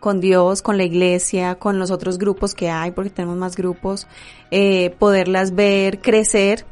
con 0.00 0.20
Dios, 0.20 0.62
con 0.62 0.76
la 0.78 0.84
iglesia, 0.84 1.54
con 1.54 1.78
los 1.78 1.90
otros 1.90 2.18
grupos 2.18 2.54
que 2.54 2.70
hay, 2.70 2.90
porque 2.90 3.10
tenemos 3.10 3.36
más 3.36 3.54
grupos, 3.54 4.08
eh, 4.50 4.94
poderlas 4.98 5.54
ver 5.54 6.00
crecer 6.00 6.64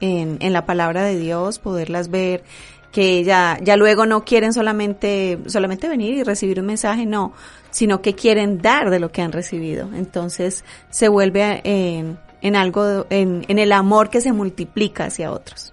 en, 0.00 0.36
en 0.40 0.52
la 0.52 0.66
palabra 0.66 1.02
de 1.02 1.18
Dios, 1.18 1.58
poderlas 1.58 2.10
ver 2.10 2.44
que 2.92 3.24
ya, 3.24 3.58
ya 3.60 3.76
luego 3.76 4.06
no 4.06 4.24
quieren 4.24 4.52
solamente, 4.52 5.40
solamente 5.46 5.88
venir 5.88 6.14
y 6.14 6.22
recibir 6.22 6.60
un 6.60 6.66
mensaje, 6.66 7.06
no, 7.06 7.32
sino 7.70 8.00
que 8.00 8.14
quieren 8.14 8.58
dar 8.62 8.90
de 8.90 9.00
lo 9.00 9.10
que 9.10 9.20
han 9.20 9.32
recibido. 9.32 9.88
Entonces 9.94 10.64
se 10.90 11.08
vuelve 11.08 11.60
en, 11.64 12.18
en 12.40 12.54
algo, 12.54 13.06
en, 13.10 13.44
en 13.48 13.58
el 13.58 13.72
amor 13.72 14.10
que 14.10 14.20
se 14.20 14.32
multiplica 14.32 15.06
hacia 15.06 15.32
otros. 15.32 15.72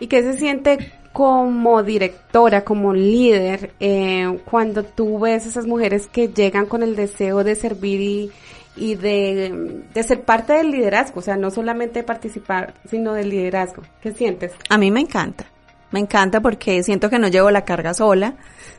¿Y 0.00 0.06
qué 0.06 0.22
se 0.22 0.38
siente 0.38 0.92
como 1.12 1.82
directora, 1.82 2.64
como 2.64 2.94
líder, 2.94 3.72
eh, 3.80 4.38
cuando 4.44 4.82
tú 4.82 5.18
ves 5.18 5.46
esas 5.46 5.66
mujeres 5.66 6.06
que 6.06 6.28
llegan 6.28 6.66
con 6.66 6.82
el 6.82 6.96
deseo 6.96 7.44
de 7.44 7.54
servir 7.54 8.00
y, 8.00 8.32
y 8.76 8.94
de, 8.94 9.82
de, 9.92 10.02
ser 10.02 10.22
parte 10.22 10.54
del 10.54 10.70
liderazgo, 10.70 11.20
o 11.20 11.22
sea, 11.22 11.36
no 11.36 11.50
solamente 11.50 12.02
participar, 12.02 12.74
sino 12.88 13.12
del 13.12 13.28
liderazgo. 13.28 13.82
¿Qué 14.00 14.12
sientes? 14.12 14.52
A 14.70 14.78
mí 14.78 14.90
me 14.90 15.00
encanta, 15.00 15.44
me 15.90 16.00
encanta 16.00 16.40
porque 16.40 16.82
siento 16.82 17.10
que 17.10 17.18
no 17.18 17.28
llevo 17.28 17.50
la 17.50 17.64
carga 17.64 17.92
sola, 17.92 18.36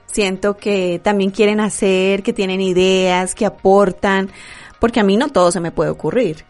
siento 0.07 0.57
que 0.57 0.99
también 1.03 1.29
quieren 1.29 1.59
hacer, 1.59 2.23
que 2.23 2.33
tienen 2.33 2.61
ideas, 2.61 3.35
que 3.35 3.45
aportan, 3.45 4.31
porque 4.79 4.99
a 4.99 5.03
mí 5.03 5.17
no 5.17 5.29
todo 5.29 5.51
se 5.51 5.59
me 5.59 5.71
puede 5.71 5.91
ocurrir. 5.91 6.45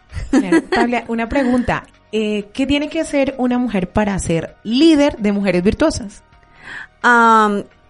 Pablo, 0.74 0.98
una 1.08 1.28
pregunta, 1.28 1.84
eh, 2.16 2.48
¿qué 2.52 2.64
tiene 2.64 2.88
que 2.88 3.00
hacer 3.00 3.34
una 3.38 3.58
mujer 3.58 3.90
para 3.90 4.16
ser 4.20 4.54
líder 4.62 5.16
de 5.18 5.32
mujeres 5.32 5.64
virtuosas? 5.64 6.22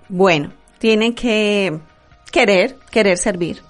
bueno, 0.08 0.52
tiene 0.78 1.14
que 1.14 1.78
querer, 2.32 2.76
querer 2.90 3.18
servir. 3.18 3.62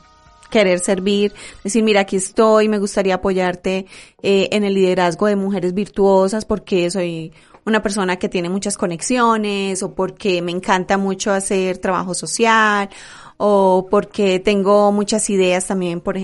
querer 0.51 0.79
servir, 0.79 1.33
decir, 1.65 1.83
mira, 1.83 2.03
aquí 2.03 2.15
estoy, 2.15 2.69
me 2.69 2.79
gustaría 2.79 3.17
apoyarte 3.17 3.87
eh, 4.23 4.49
en 4.53 4.63
el 4.63 4.75
liderazgo 4.75 5.27
de 5.27 5.35
mujeres 5.35 5.75
virtuosas 5.75 6.45
porque 6.45 6.89
soy 6.89 7.33
una 7.67 7.83
persona 7.83 8.17
que 8.17 8.29
tiene 8.29 8.49
muchas 8.49 8.77
conexiones 8.77 9.83
o 9.83 9.93
porque 9.93 10.41
me 10.41 10.53
encanta 10.53 10.97
mucho 10.99 11.33
hacer 11.33 11.79
trabajo 11.79 12.15
social 12.15 12.89
o 13.37 13.89
porque 13.91 14.39
tengo 14.39 14.93
muchas 14.93 15.29
ideas 15.31 15.67
también, 15.67 16.01
por, 16.01 16.17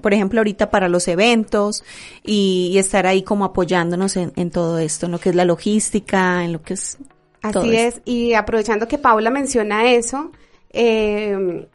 por 0.00 0.14
ejemplo, 0.14 0.40
ahorita 0.40 0.70
para 0.70 0.88
los 0.88 1.08
eventos 1.08 1.84
y, 2.22 2.76
estar 2.78 3.06
ahí 3.06 3.22
como 3.22 3.44
apoyándonos 3.44 4.16
en, 4.16 4.32
en, 4.36 4.50
todo 4.50 4.78
esto, 4.78 5.06
en 5.06 5.12
lo 5.12 5.18
que 5.18 5.30
es 5.30 5.34
la 5.34 5.44
logística, 5.44 6.44
en 6.44 6.52
lo 6.52 6.62
que 6.62 6.74
es... 6.74 6.98
Así 7.42 7.76
es, 7.76 8.00
y 8.06 8.32
aprovechando 8.32 8.88
que 8.88 8.96
Paula 8.96 9.30
menciona 9.30 9.92
eso, 9.92 10.32
eh, 10.70 11.66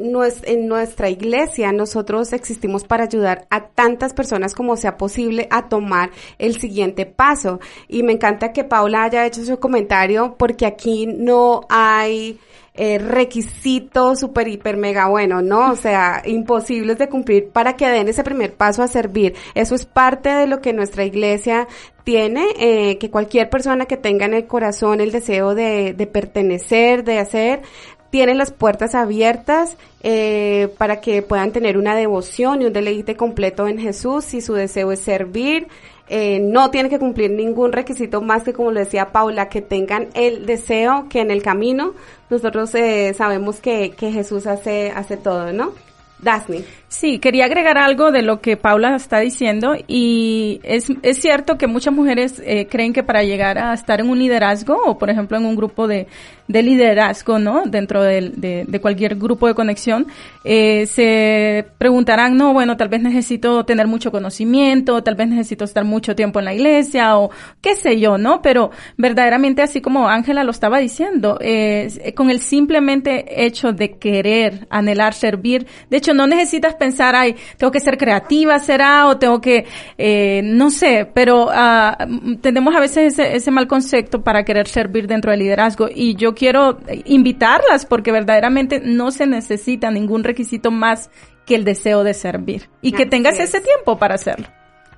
en 0.00 0.66
nuestra 0.66 1.10
iglesia 1.10 1.72
nosotros 1.72 2.32
existimos 2.32 2.84
para 2.84 3.04
ayudar 3.04 3.46
a 3.50 3.68
tantas 3.68 4.14
personas 4.14 4.54
como 4.54 4.76
sea 4.76 4.96
posible 4.96 5.46
a 5.50 5.68
tomar 5.68 6.10
el 6.38 6.58
siguiente 6.58 7.06
paso. 7.06 7.60
Y 7.86 8.02
me 8.02 8.12
encanta 8.12 8.52
que 8.52 8.64
Paula 8.64 9.04
haya 9.04 9.26
hecho 9.26 9.44
su 9.44 9.58
comentario 9.58 10.36
porque 10.38 10.64
aquí 10.66 11.06
no 11.06 11.62
hay 11.68 12.38
eh, 12.82 12.96
requisitos 12.96 14.20
super, 14.20 14.48
hiper, 14.48 14.78
mega 14.78 15.06
bueno, 15.06 15.42
¿no? 15.42 15.70
O 15.70 15.76
sea, 15.76 16.22
imposibles 16.24 16.96
de 16.96 17.10
cumplir 17.10 17.50
para 17.50 17.76
que 17.76 17.86
den 17.86 18.08
ese 18.08 18.24
primer 18.24 18.54
paso 18.54 18.82
a 18.82 18.88
servir. 18.88 19.34
Eso 19.54 19.74
es 19.74 19.84
parte 19.84 20.30
de 20.30 20.46
lo 20.46 20.62
que 20.62 20.72
nuestra 20.72 21.04
iglesia 21.04 21.68
tiene, 22.04 22.46
eh, 22.58 22.96
que 22.96 23.10
cualquier 23.10 23.50
persona 23.50 23.84
que 23.84 23.98
tenga 23.98 24.24
en 24.24 24.32
el 24.32 24.46
corazón 24.46 25.02
el 25.02 25.12
deseo 25.12 25.54
de, 25.54 25.94
pertenecer, 26.10 27.04
de 27.04 27.18
hacer, 27.18 27.60
tienen 28.08 28.38
las 28.38 28.50
puertas 28.50 28.94
abiertas 28.94 29.76
eh, 30.02 30.72
para 30.78 31.02
que 31.02 31.20
puedan 31.20 31.52
tener 31.52 31.76
una 31.76 31.94
devoción 31.94 32.62
y 32.62 32.64
un 32.64 32.72
deleite 32.72 33.14
completo 33.14 33.68
en 33.68 33.78
Jesús 33.78 34.24
si 34.24 34.40
su 34.40 34.54
deseo 34.54 34.90
es 34.90 35.00
servir. 35.00 35.68
Eh, 36.12 36.40
no 36.40 36.72
tiene 36.72 36.90
que 36.90 36.98
cumplir 36.98 37.30
ningún 37.30 37.70
requisito 37.70 38.20
más 38.20 38.42
que, 38.42 38.52
como 38.52 38.72
lo 38.72 38.80
decía 38.80 39.12
Paula, 39.12 39.48
que 39.48 39.62
tengan 39.62 40.08
el 40.14 40.44
deseo 40.44 41.06
que 41.08 41.20
en 41.20 41.30
el 41.30 41.40
camino 41.40 41.94
nosotros 42.28 42.74
eh, 42.74 43.14
sabemos 43.16 43.60
que, 43.60 43.92
que 43.92 44.10
Jesús 44.10 44.48
hace, 44.48 44.90
hace 44.90 45.16
todo, 45.16 45.52
¿no? 45.52 45.72
Dasni. 46.18 46.64
Sí, 46.90 47.20
quería 47.20 47.44
agregar 47.44 47.78
algo 47.78 48.10
de 48.10 48.22
lo 48.22 48.40
que 48.40 48.56
Paula 48.56 48.96
está 48.96 49.20
diciendo 49.20 49.76
y 49.86 50.60
es, 50.64 50.88
es 51.02 51.18
cierto 51.18 51.56
que 51.56 51.68
muchas 51.68 51.94
mujeres 51.94 52.42
eh, 52.44 52.66
creen 52.68 52.92
que 52.92 53.04
para 53.04 53.22
llegar 53.22 53.58
a 53.58 53.72
estar 53.74 54.00
en 54.00 54.10
un 54.10 54.18
liderazgo 54.18 54.76
o 54.84 54.98
por 54.98 55.08
ejemplo 55.08 55.36
en 55.36 55.46
un 55.46 55.54
grupo 55.54 55.86
de, 55.86 56.08
de 56.50 56.64
liderazgo, 56.64 57.38
¿no? 57.38 57.62
Dentro 57.64 58.02
de, 58.02 58.30
de, 58.30 58.64
de 58.66 58.80
cualquier 58.80 59.14
grupo 59.14 59.46
de 59.46 59.54
conexión, 59.54 60.08
eh, 60.42 60.84
se 60.86 61.64
preguntarán, 61.78 62.36
no, 62.36 62.52
bueno, 62.52 62.76
tal 62.76 62.88
vez 62.88 63.00
necesito 63.00 63.64
tener 63.64 63.86
mucho 63.86 64.10
conocimiento, 64.10 65.00
tal 65.04 65.14
vez 65.14 65.28
necesito 65.28 65.64
estar 65.64 65.84
mucho 65.84 66.16
tiempo 66.16 66.40
en 66.40 66.46
la 66.46 66.54
iglesia 66.54 67.16
o 67.18 67.30
qué 67.60 67.76
sé 67.76 68.00
yo, 68.00 68.18
¿no? 68.18 68.42
Pero 68.42 68.72
verdaderamente 68.96 69.62
así 69.62 69.80
como 69.80 70.08
Ángela 70.08 70.42
lo 70.42 70.50
estaba 70.50 70.80
diciendo, 70.80 71.38
eh, 71.40 72.12
con 72.16 72.30
el 72.30 72.40
simplemente 72.40 73.44
hecho 73.46 73.72
de 73.72 73.92
querer, 73.92 74.66
anhelar, 74.70 75.14
servir, 75.14 75.68
de 75.88 75.98
hecho 75.98 76.14
no 76.14 76.26
necesitas 76.26 76.74
pensar, 76.80 77.14
ay, 77.14 77.36
tengo 77.56 77.70
que 77.70 77.78
ser 77.78 77.96
creativa, 77.96 78.58
será, 78.58 79.06
o 79.06 79.18
tengo 79.18 79.40
que, 79.40 79.66
eh, 79.96 80.40
no 80.42 80.70
sé, 80.70 81.08
pero 81.14 81.46
uh, 81.46 82.36
tenemos 82.40 82.74
a 82.74 82.80
veces 82.80 83.12
ese, 83.12 83.36
ese 83.36 83.50
mal 83.52 83.68
concepto 83.68 84.24
para 84.24 84.42
querer 84.42 84.66
servir 84.66 85.06
dentro 85.06 85.30
del 85.30 85.38
liderazgo 85.38 85.88
y 85.94 86.16
yo 86.16 86.34
quiero 86.34 86.80
invitarlas 87.04 87.86
porque 87.86 88.10
verdaderamente 88.10 88.80
no 88.80 89.12
se 89.12 89.26
necesita 89.26 89.92
ningún 89.92 90.24
requisito 90.24 90.72
más 90.72 91.10
que 91.46 91.54
el 91.54 91.64
deseo 91.64 92.02
de 92.02 92.14
servir 92.14 92.68
y 92.80 92.92
que 92.92 93.06
tengas 93.06 93.38
ese 93.38 93.60
tiempo 93.60 93.98
para 93.98 94.14
hacerlo. 94.14 94.48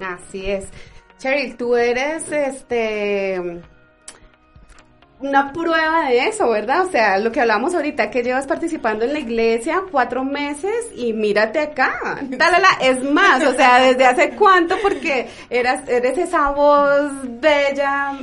Así 0.01 0.51
es. 0.51 0.69
Cheryl, 1.19 1.57
tú 1.57 1.77
eres 1.77 2.31
este 2.33 3.63
una 5.23 5.53
prueba 5.53 6.09
de 6.09 6.29
eso, 6.29 6.51
¿verdad? 6.51 6.87
O 6.87 6.91
sea, 6.91 7.19
lo 7.19 7.33
que 7.33 7.41
hablamos 7.41 7.75
ahorita, 7.75 8.11
que 8.11 8.23
llevas 8.23 8.47
participando 8.47 9.05
en 9.05 9.13
la 9.13 9.21
iglesia 9.21 9.83
cuatro 9.91 10.25
meses 10.25 10.87
y 10.97 11.13
mírate 11.13 11.61
acá. 11.61 12.21
Talala, 12.39 12.69
es 12.81 13.03
más, 13.05 13.45
o 13.45 13.55
sea, 13.55 13.81
¿desde 13.81 14.05
hace 14.05 14.31
cuánto? 14.31 14.77
Porque 14.83 15.29
eras, 15.49 15.89
eres 15.89 16.19
esa 16.19 16.51
voz 16.51 17.13
bella. 17.41 18.19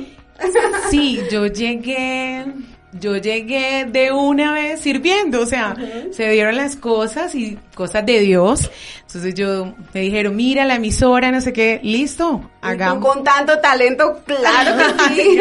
Sí, 0.90 1.20
yo 1.30 1.46
llegué 1.46 2.46
yo 2.92 3.16
llegué 3.16 3.84
de 3.84 4.10
una 4.10 4.52
vez 4.52 4.80
sirviendo, 4.80 5.42
o 5.42 5.46
sea, 5.46 5.76
se 6.10 6.28
dieron 6.30 6.56
las 6.56 6.76
cosas 6.76 7.34
y 7.34 7.56
cosas 7.74 8.04
de 8.04 8.20
Dios. 8.20 8.70
Entonces 9.06 9.34
yo 9.34 9.74
me 9.92 10.00
dijeron, 10.00 10.34
mira 10.36 10.64
la 10.64 10.76
emisora, 10.76 11.30
no 11.30 11.40
sé 11.40 11.52
qué, 11.52 11.80
listo, 11.82 12.50
hagamos. 12.60 13.04
con 13.04 13.24
tanto 13.24 13.58
talento, 13.60 14.20
claro 14.24 14.76
que 14.76 15.14
sí. 15.14 15.38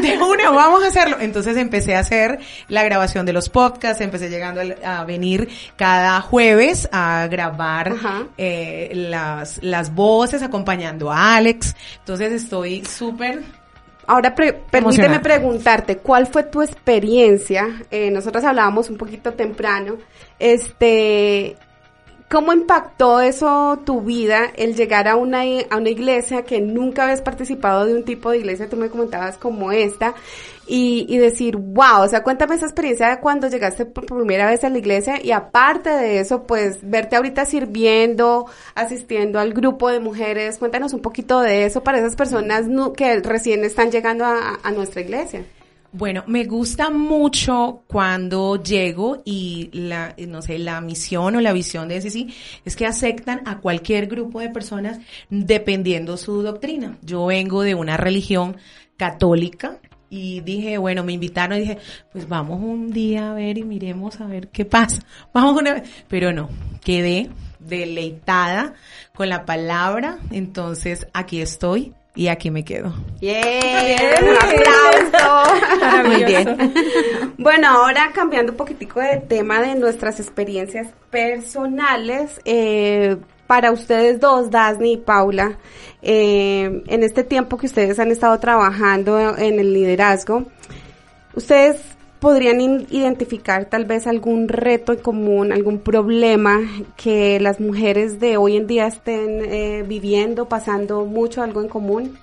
de 0.02 0.18
una, 0.18 0.50
vamos 0.50 0.84
a 0.84 0.88
hacerlo. 0.88 1.18
Entonces 1.20 1.56
empecé 1.56 1.96
a 1.96 2.00
hacer 2.00 2.38
la 2.68 2.84
grabación 2.84 3.26
de 3.26 3.32
los 3.32 3.48
podcasts, 3.48 4.00
empecé 4.00 4.30
llegando 4.30 4.60
a, 4.84 5.04
venir 5.04 5.48
cada 5.76 6.20
jueves 6.20 6.88
a 6.92 7.26
grabar 7.30 7.94
eh, 8.38 8.90
las, 8.94 9.62
las 9.62 9.94
voces 9.94 10.42
acompañando 10.42 11.10
a 11.10 11.36
Alex. 11.36 11.74
Entonces 12.00 12.32
estoy 12.32 12.84
súper 12.84 13.42
Ahora 14.06 14.34
permíteme 14.34 15.20
preguntarte, 15.20 15.98
¿cuál 15.98 16.26
fue 16.26 16.44
tu 16.44 16.62
experiencia? 16.62 17.82
Eh, 17.90 18.10
nosotros 18.10 18.44
hablábamos 18.44 18.90
un 18.90 18.96
poquito 18.96 19.32
temprano, 19.32 19.96
este, 20.38 21.56
¿cómo 22.30 22.52
impactó 22.52 23.20
eso 23.20 23.80
tu 23.84 24.02
vida, 24.02 24.50
el 24.56 24.74
llegar 24.74 25.08
a 25.08 25.16
una, 25.16 25.42
a 25.70 25.76
una 25.76 25.88
iglesia 25.88 26.42
que 26.42 26.60
nunca 26.60 27.04
habías 27.04 27.22
participado 27.22 27.86
de 27.86 27.94
un 27.94 28.04
tipo 28.04 28.30
de 28.30 28.38
iglesia, 28.38 28.68
tú 28.68 28.76
me 28.76 28.90
comentabas 28.90 29.38
como 29.38 29.72
esta, 29.72 30.14
y, 30.66 31.06
y 31.08 31.18
decir, 31.18 31.56
wow, 31.56 32.02
o 32.02 32.08
sea, 32.08 32.22
cuéntame 32.22 32.54
esa 32.54 32.66
experiencia 32.66 33.08
de 33.10 33.20
cuando 33.20 33.48
llegaste 33.48 33.86
por 33.86 34.06
primera 34.06 34.46
vez 34.46 34.64
a 34.64 34.70
la 34.70 34.78
iglesia 34.78 35.22
y 35.22 35.32
aparte 35.32 35.90
de 35.90 36.20
eso, 36.20 36.44
pues 36.44 36.78
verte 36.82 37.16
ahorita 37.16 37.44
sirviendo, 37.44 38.46
asistiendo 38.74 39.38
al 39.38 39.52
grupo 39.52 39.88
de 39.90 40.00
mujeres, 40.00 40.58
cuéntanos 40.58 40.92
un 40.92 41.00
poquito 41.00 41.40
de 41.40 41.64
eso 41.64 41.82
para 41.82 41.98
esas 41.98 42.16
personas 42.16 42.64
que 42.96 43.20
recién 43.20 43.64
están 43.64 43.90
llegando 43.90 44.24
a, 44.24 44.70
nuestra 44.74 45.00
iglesia. 45.00 45.44
Bueno, 45.92 46.24
me 46.26 46.44
gusta 46.44 46.90
mucho 46.90 47.84
cuando 47.86 48.60
llego 48.60 49.22
y 49.24 49.70
la, 49.72 50.16
no 50.26 50.42
sé, 50.42 50.58
la 50.58 50.80
misión 50.80 51.36
o 51.36 51.40
la 51.40 51.52
visión 51.52 51.86
de 51.86 52.00
sí 52.00 52.34
es 52.64 52.74
que 52.74 52.86
aceptan 52.86 53.42
a 53.46 53.60
cualquier 53.60 54.08
grupo 54.08 54.40
de 54.40 54.48
personas 54.48 54.98
dependiendo 55.30 56.16
su 56.16 56.42
doctrina. 56.42 56.98
Yo 57.02 57.26
vengo 57.26 57.62
de 57.62 57.76
una 57.76 57.96
religión 57.96 58.56
católica, 58.96 59.78
y 60.14 60.40
dije, 60.42 60.78
bueno, 60.78 61.02
me 61.02 61.12
invitaron 61.12 61.58
y 61.58 61.62
dije, 61.62 61.78
pues 62.12 62.28
vamos 62.28 62.60
un 62.62 62.92
día 62.92 63.32
a 63.32 63.34
ver 63.34 63.58
y 63.58 63.64
miremos 63.64 64.20
a 64.20 64.26
ver 64.26 64.46
qué 64.46 64.64
pasa. 64.64 65.02
Vamos 65.34 65.60
una 65.60 65.74
vez. 65.74 65.90
Pero 66.06 66.32
no, 66.32 66.48
quedé 66.84 67.30
deleitada 67.58 68.74
con 69.12 69.28
la 69.28 69.44
palabra, 69.44 70.18
entonces 70.30 71.08
aquí 71.12 71.40
estoy 71.40 71.94
y 72.14 72.28
aquí 72.28 72.52
me 72.52 72.64
quedo. 72.64 72.94
¡Yeah! 73.20 73.40
¡Un 74.22 74.36
aplauso! 74.36 76.08
Muy 76.08 76.24
bien. 76.24 76.74
Bueno, 77.36 77.68
ahora 77.68 78.12
cambiando 78.14 78.52
un 78.52 78.58
poquitico 78.58 79.00
de 79.00 79.16
tema 79.16 79.60
de 79.62 79.74
nuestras 79.74 80.20
experiencias 80.20 80.86
personales, 81.10 82.40
eh, 82.44 83.16
para 83.46 83.72
ustedes 83.72 84.20
dos, 84.20 84.50
Dasni 84.50 84.94
y 84.94 84.96
Paula, 84.96 85.58
eh, 86.02 86.82
en 86.86 87.02
este 87.02 87.24
tiempo 87.24 87.56
que 87.56 87.66
ustedes 87.66 87.98
han 87.98 88.10
estado 88.10 88.38
trabajando 88.38 89.36
en 89.36 89.58
el 89.58 89.72
liderazgo, 89.72 90.44
ustedes 91.34 91.94
podrían 92.24 92.58
identificar 92.90 93.66
tal 93.66 93.84
vez 93.84 94.06
algún 94.06 94.48
reto 94.48 94.94
en 94.94 94.98
común, 95.00 95.52
algún 95.52 95.78
problema 95.78 96.58
que 96.96 97.38
las 97.38 97.60
mujeres 97.60 98.18
de 98.18 98.38
hoy 98.38 98.56
en 98.56 98.66
día 98.66 98.86
estén 98.86 99.44
eh, 99.44 99.84
viviendo, 99.86 100.48
pasando 100.48 101.04
mucho, 101.04 101.42
algo 101.42 101.60
en 101.60 101.68
común? 101.68 102.18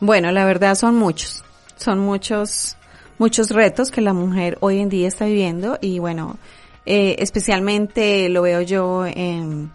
Bueno, 0.00 0.32
la 0.32 0.44
verdad 0.44 0.74
son 0.74 0.96
muchos, 0.96 1.44
son 1.76 2.00
muchos, 2.00 2.76
muchos 3.18 3.50
retos 3.50 3.92
que 3.92 4.00
la 4.00 4.12
mujer 4.12 4.58
hoy 4.58 4.80
en 4.80 4.88
día 4.88 5.06
está 5.06 5.26
viviendo 5.26 5.78
y 5.80 6.00
bueno, 6.00 6.36
eh, 6.84 7.14
especialmente 7.20 8.28
lo 8.28 8.42
veo 8.42 8.60
yo 8.62 9.06
en 9.06 9.70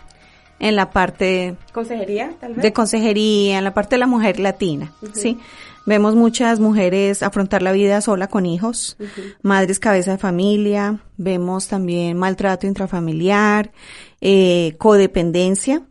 en 0.60 0.76
la 0.76 0.91
parte 0.91 1.56
consejería 1.72 2.32
tal 2.39 2.54
vez. 2.54 2.63
de 2.63 2.74
consejería 2.74 3.58
en 3.58 3.63
la 3.63 3.74
parte 3.74 3.96
de 3.96 4.00
la 4.00 4.08
mujer 4.08 4.39
latina 4.39 4.91
sí 5.13 5.38
vemos 5.86 6.15
muchas 6.15 6.60
mujeres 6.60 7.24
afrontar 7.24 7.62
la 7.62 7.72
vida 7.72 8.02
sola 8.02 8.28
con 8.28 8.46
hijos 8.46 8.98
madres 9.41 9.80
cabeza 9.80 10.12
de 10.12 10.17
familia 10.17 11.00
vemos 11.17 11.67
también 11.67 12.17
maltrato 12.17 12.67
intrafamiliar 12.67 13.72
eh, 14.22 14.76
codependencia 14.78 15.84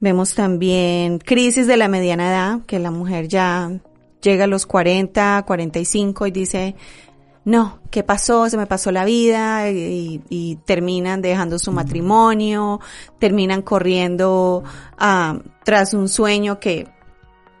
vemos 0.00 0.34
también 0.34 1.18
crisis 1.18 1.66
de 1.66 1.76
la 1.76 1.88
mediana 1.88 2.28
edad 2.28 2.60
que 2.66 2.78
la 2.78 2.90
mujer 2.90 3.28
ya 3.28 3.70
llega 4.20 4.44
a 4.44 4.48
los 4.48 4.66
40 4.66 5.44
45 5.46 6.26
y 6.26 6.30
dice 6.30 6.76
no, 7.48 7.78
¿qué 7.90 8.02
pasó? 8.02 8.50
Se 8.50 8.58
me 8.58 8.66
pasó 8.66 8.92
la 8.92 9.06
vida 9.06 9.70
y, 9.70 10.20
y 10.28 10.56
terminan 10.66 11.22
dejando 11.22 11.58
su 11.58 11.72
matrimonio, 11.72 12.78
terminan 13.18 13.62
corriendo 13.62 14.62
ah, 14.98 15.38
tras 15.64 15.94
un 15.94 16.10
sueño 16.10 16.60
que 16.60 16.86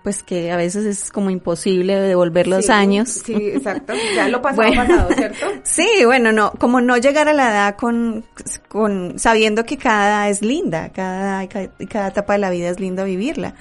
pues 0.02 0.22
que 0.22 0.52
a 0.52 0.56
veces 0.56 0.84
es 0.84 1.10
como 1.10 1.30
imposible 1.30 1.94
devolver 2.00 2.46
los 2.48 2.66
Sí, 2.66 2.72
años. 2.72 3.08
Sí, 3.08 3.32
exacto. 3.34 3.94
Ya 4.14 4.28
lo 4.28 4.42
pasado, 4.42 4.68
Bueno. 4.68 4.86
pasado, 4.86 5.08
¿cierto? 5.14 5.46
Sí, 5.64 5.88
bueno, 6.04 6.32
no, 6.32 6.52
como 6.52 6.82
no 6.82 6.98
llegar 6.98 7.26
a 7.28 7.32
la 7.32 7.50
edad 7.50 7.76
con, 7.76 8.26
con 8.68 9.18
sabiendo 9.18 9.64
que 9.64 9.78
cada 9.78 10.08
edad 10.08 10.30
es 10.30 10.42
linda, 10.42 10.90
cada, 10.90 11.48
cada, 11.48 11.70
cada 11.88 12.08
etapa 12.08 12.34
de 12.34 12.38
la 12.40 12.50
vida 12.50 12.68
es 12.68 12.78
linda 12.78 13.04
vivirla. 13.04 13.54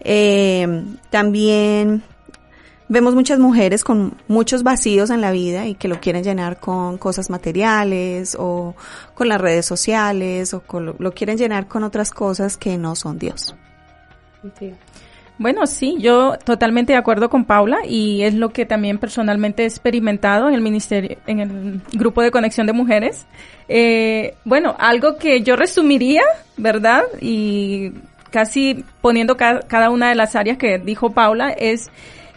Eh, 0.00 0.84
también 1.10 2.02
vemos 2.88 3.14
muchas 3.14 3.38
mujeres 3.38 3.82
con 3.84 4.14
muchos 4.28 4.62
vacíos 4.62 5.10
en 5.10 5.20
la 5.20 5.30
vida 5.32 5.66
y 5.66 5.74
que 5.74 5.88
lo 5.88 6.00
quieren 6.00 6.22
llenar 6.22 6.58
con 6.60 6.98
cosas 6.98 7.30
materiales 7.30 8.36
o 8.38 8.74
con 9.14 9.28
las 9.28 9.40
redes 9.40 9.66
sociales 9.66 10.52
o 10.54 10.60
con 10.60 10.94
lo, 10.98 11.12
quieren 11.12 11.38
llenar 11.38 11.66
con 11.66 11.84
otras 11.84 12.10
cosas 12.10 12.56
que 12.56 12.76
no 12.76 12.94
son 12.94 13.18
Dios. 13.18 13.54
Bueno, 15.36 15.66
sí, 15.66 15.96
yo 15.98 16.34
totalmente 16.44 16.92
de 16.92 16.98
acuerdo 16.98 17.28
con 17.28 17.44
Paula 17.44 17.78
y 17.88 18.22
es 18.22 18.34
lo 18.34 18.50
que 18.50 18.66
también 18.66 18.98
personalmente 18.98 19.64
he 19.64 19.66
experimentado 19.66 20.46
en 20.48 20.54
el 20.54 20.60
ministerio, 20.60 21.16
en 21.26 21.40
el 21.40 21.80
grupo 21.92 22.22
de 22.22 22.30
conexión 22.30 22.68
de 22.68 22.72
mujeres. 22.72 23.26
Eh, 23.68 24.36
bueno, 24.44 24.76
algo 24.78 25.16
que 25.16 25.42
yo 25.42 25.56
resumiría, 25.56 26.22
¿verdad? 26.56 27.02
Y 27.20 27.94
casi 28.30 28.84
poniendo 29.00 29.36
ca- 29.36 29.62
cada 29.66 29.90
una 29.90 30.08
de 30.08 30.14
las 30.14 30.36
áreas 30.36 30.56
que 30.56 30.78
dijo 30.78 31.10
Paula 31.10 31.50
es 31.50 31.90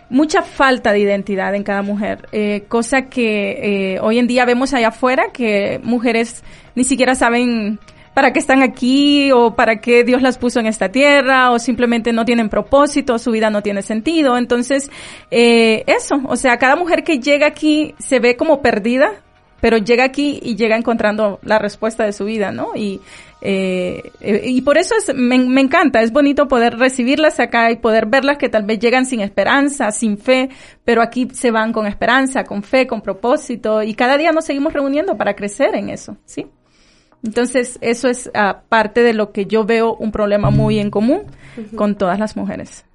mucha 0.09 0.41
falta 0.41 0.91
de 0.91 0.99
identidad 0.99 1.53
en 1.55 1.63
cada 1.63 1.81
mujer, 1.81 2.27
eh, 2.31 2.63
cosa 2.67 3.03
que 3.03 3.95
eh, 3.95 3.99
hoy 3.99 4.19
en 4.19 4.27
día 4.27 4.45
vemos 4.45 4.73
allá 4.73 4.89
afuera 4.89 5.31
que 5.33 5.79
mujeres 5.83 6.43
ni 6.75 6.83
siquiera 6.83 7.15
saben 7.15 7.79
para 8.13 8.33
qué 8.33 8.39
están 8.39 8.63
aquí 8.63 9.31
o 9.31 9.55
para 9.55 9.79
qué 9.79 10.03
Dios 10.03 10.23
las 10.23 10.39
puso 10.39 10.59
en 10.59 10.65
esta 10.65 10.89
tierra 10.89 11.51
o 11.51 11.59
simplemente 11.59 12.13
no 12.13 12.25
tienen 12.25 12.49
propósito, 12.49 13.19
su 13.19 13.29
vida 13.29 13.51
no 13.51 13.61
tiene 13.61 13.83
sentido. 13.83 14.37
Entonces, 14.39 14.89
eh, 15.29 15.83
eso, 15.85 16.19
o 16.25 16.35
sea, 16.35 16.57
cada 16.57 16.75
mujer 16.75 17.03
que 17.03 17.19
llega 17.19 17.45
aquí 17.45 17.93
se 17.99 18.19
ve 18.19 18.35
como 18.35 18.61
perdida, 18.63 19.11
pero 19.61 19.77
llega 19.77 20.03
aquí 20.03 20.39
y 20.41 20.55
llega 20.55 20.77
encontrando 20.77 21.39
la 21.43 21.59
respuesta 21.59 22.05
de 22.05 22.13
su 22.13 22.25
vida, 22.25 22.51
¿no? 22.51 22.69
Y, 22.75 23.01
eh, 23.41 24.11
eh, 24.19 24.41
y 24.45 24.61
por 24.61 24.77
eso 24.77 24.95
es, 24.95 25.13
me, 25.13 25.37
me 25.37 25.61
encanta, 25.61 26.01
es 26.01 26.11
bonito 26.11 26.47
poder 26.47 26.77
recibirlas 26.77 27.39
acá 27.39 27.71
y 27.71 27.75
poder 27.77 28.07
verlas 28.07 28.37
que 28.37 28.49
tal 28.49 28.63
vez 28.63 28.79
llegan 28.79 29.05
sin 29.05 29.21
esperanza, 29.21 29.91
sin 29.91 30.17
fe, 30.17 30.49
pero 30.83 31.01
aquí 31.01 31.27
se 31.33 31.51
van 31.51 31.71
con 31.71 31.85
esperanza, 31.85 32.43
con 32.43 32.63
fe, 32.63 32.87
con 32.87 33.01
propósito 33.01 33.83
y 33.83 33.93
cada 33.93 34.17
día 34.17 34.31
nos 34.31 34.45
seguimos 34.45 34.73
reuniendo 34.73 35.17
para 35.17 35.35
crecer 35.35 35.75
en 35.75 35.89
eso, 35.89 36.17
¿sí? 36.25 36.47
Entonces, 37.23 37.77
eso 37.81 38.07
es 38.07 38.29
ah, 38.33 38.61
parte 38.69 39.01
de 39.01 39.13
lo 39.13 39.31
que 39.31 39.45
yo 39.45 39.65
veo 39.65 39.95
un 39.95 40.11
problema 40.11 40.49
muy 40.49 40.79
en 40.79 40.91
común 40.91 41.23
con 41.75 41.95
todas 41.95 42.19
las 42.19 42.37
mujeres. 42.37 42.85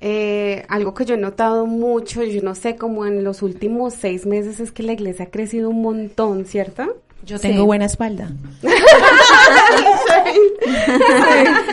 Eh, 0.00 0.64
algo 0.68 0.94
que 0.94 1.04
yo 1.04 1.14
he 1.14 1.18
notado 1.18 1.64
mucho, 1.66 2.24
yo 2.24 2.42
no 2.42 2.54
sé, 2.56 2.76
como 2.76 3.06
en 3.06 3.22
los 3.22 3.42
últimos 3.42 3.94
seis 3.94 4.26
meses 4.26 4.58
es 4.58 4.72
que 4.72 4.82
la 4.82 4.94
iglesia 4.94 5.26
ha 5.26 5.30
crecido 5.30 5.70
un 5.70 5.82
montón, 5.82 6.44
¿cierto? 6.44 7.02
Yo 7.24 7.38
tengo 7.38 7.64
buena 7.66 7.84
espalda. 7.86 8.28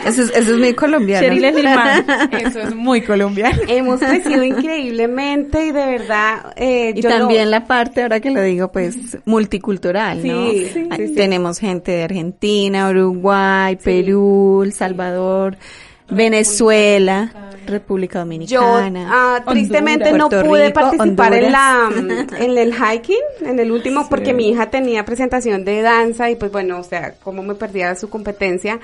Eso 0.06 0.22
es, 0.22 0.30
eso 0.30 0.52
es 0.54 0.58
muy 0.58 0.74
colombiano. 0.74 1.26
Eso 2.32 2.60
es 2.60 2.74
muy 2.74 3.02
colombiano. 3.02 3.58
Hemos 3.68 4.00
crecido 4.00 4.42
increíblemente 4.42 5.66
y 5.66 5.72
de 5.72 5.86
verdad, 5.86 6.52
eh, 6.56 6.92
Y 6.96 7.02
yo 7.02 7.08
también 7.08 7.44
no- 7.44 7.50
la 7.50 7.66
parte, 7.66 8.02
ahora 8.02 8.20
que 8.20 8.30
lo 8.30 8.42
digo, 8.42 8.72
pues 8.72 8.96
multicultural, 9.24 10.26
¿no? 10.26 10.50
Sí, 10.50 10.66
sí, 10.72 10.88
sí, 10.96 11.06
sí. 11.08 11.14
Tenemos 11.14 11.58
gente 11.58 11.92
de 11.92 12.04
Argentina, 12.04 12.88
Uruguay, 12.90 13.76
Perú, 13.76 14.62
El 14.64 14.72
Salvador, 14.72 15.56
Venezuela, 16.10 17.32
República 17.66 18.18
Yo 18.18 18.20
Dominicana. 18.20 19.08
ah, 19.10 19.44
tristemente 19.46 20.10
Honduras, 20.10 20.30
no 20.42 20.48
pude 20.48 20.66
Rico, 20.66 20.80
participar 20.80 21.34
en 21.34 21.52
la 21.52 21.90
en 22.38 22.58
el 22.58 22.74
hiking, 22.74 23.16
en 23.42 23.58
el 23.60 23.70
último, 23.70 24.08
porque 24.08 24.32
mi 24.32 24.50
hija 24.50 24.70
tenía 24.70 25.04
presentación 25.04 25.64
de 25.64 25.82
danza 25.82 26.30
y 26.30 26.36
pues 26.36 26.50
bueno, 26.52 26.78
o 26.78 26.84
sea, 26.84 27.14
cómo 27.22 27.42
me 27.42 27.54
perdía 27.54 27.94
su 27.94 28.08
competencia. 28.08 28.80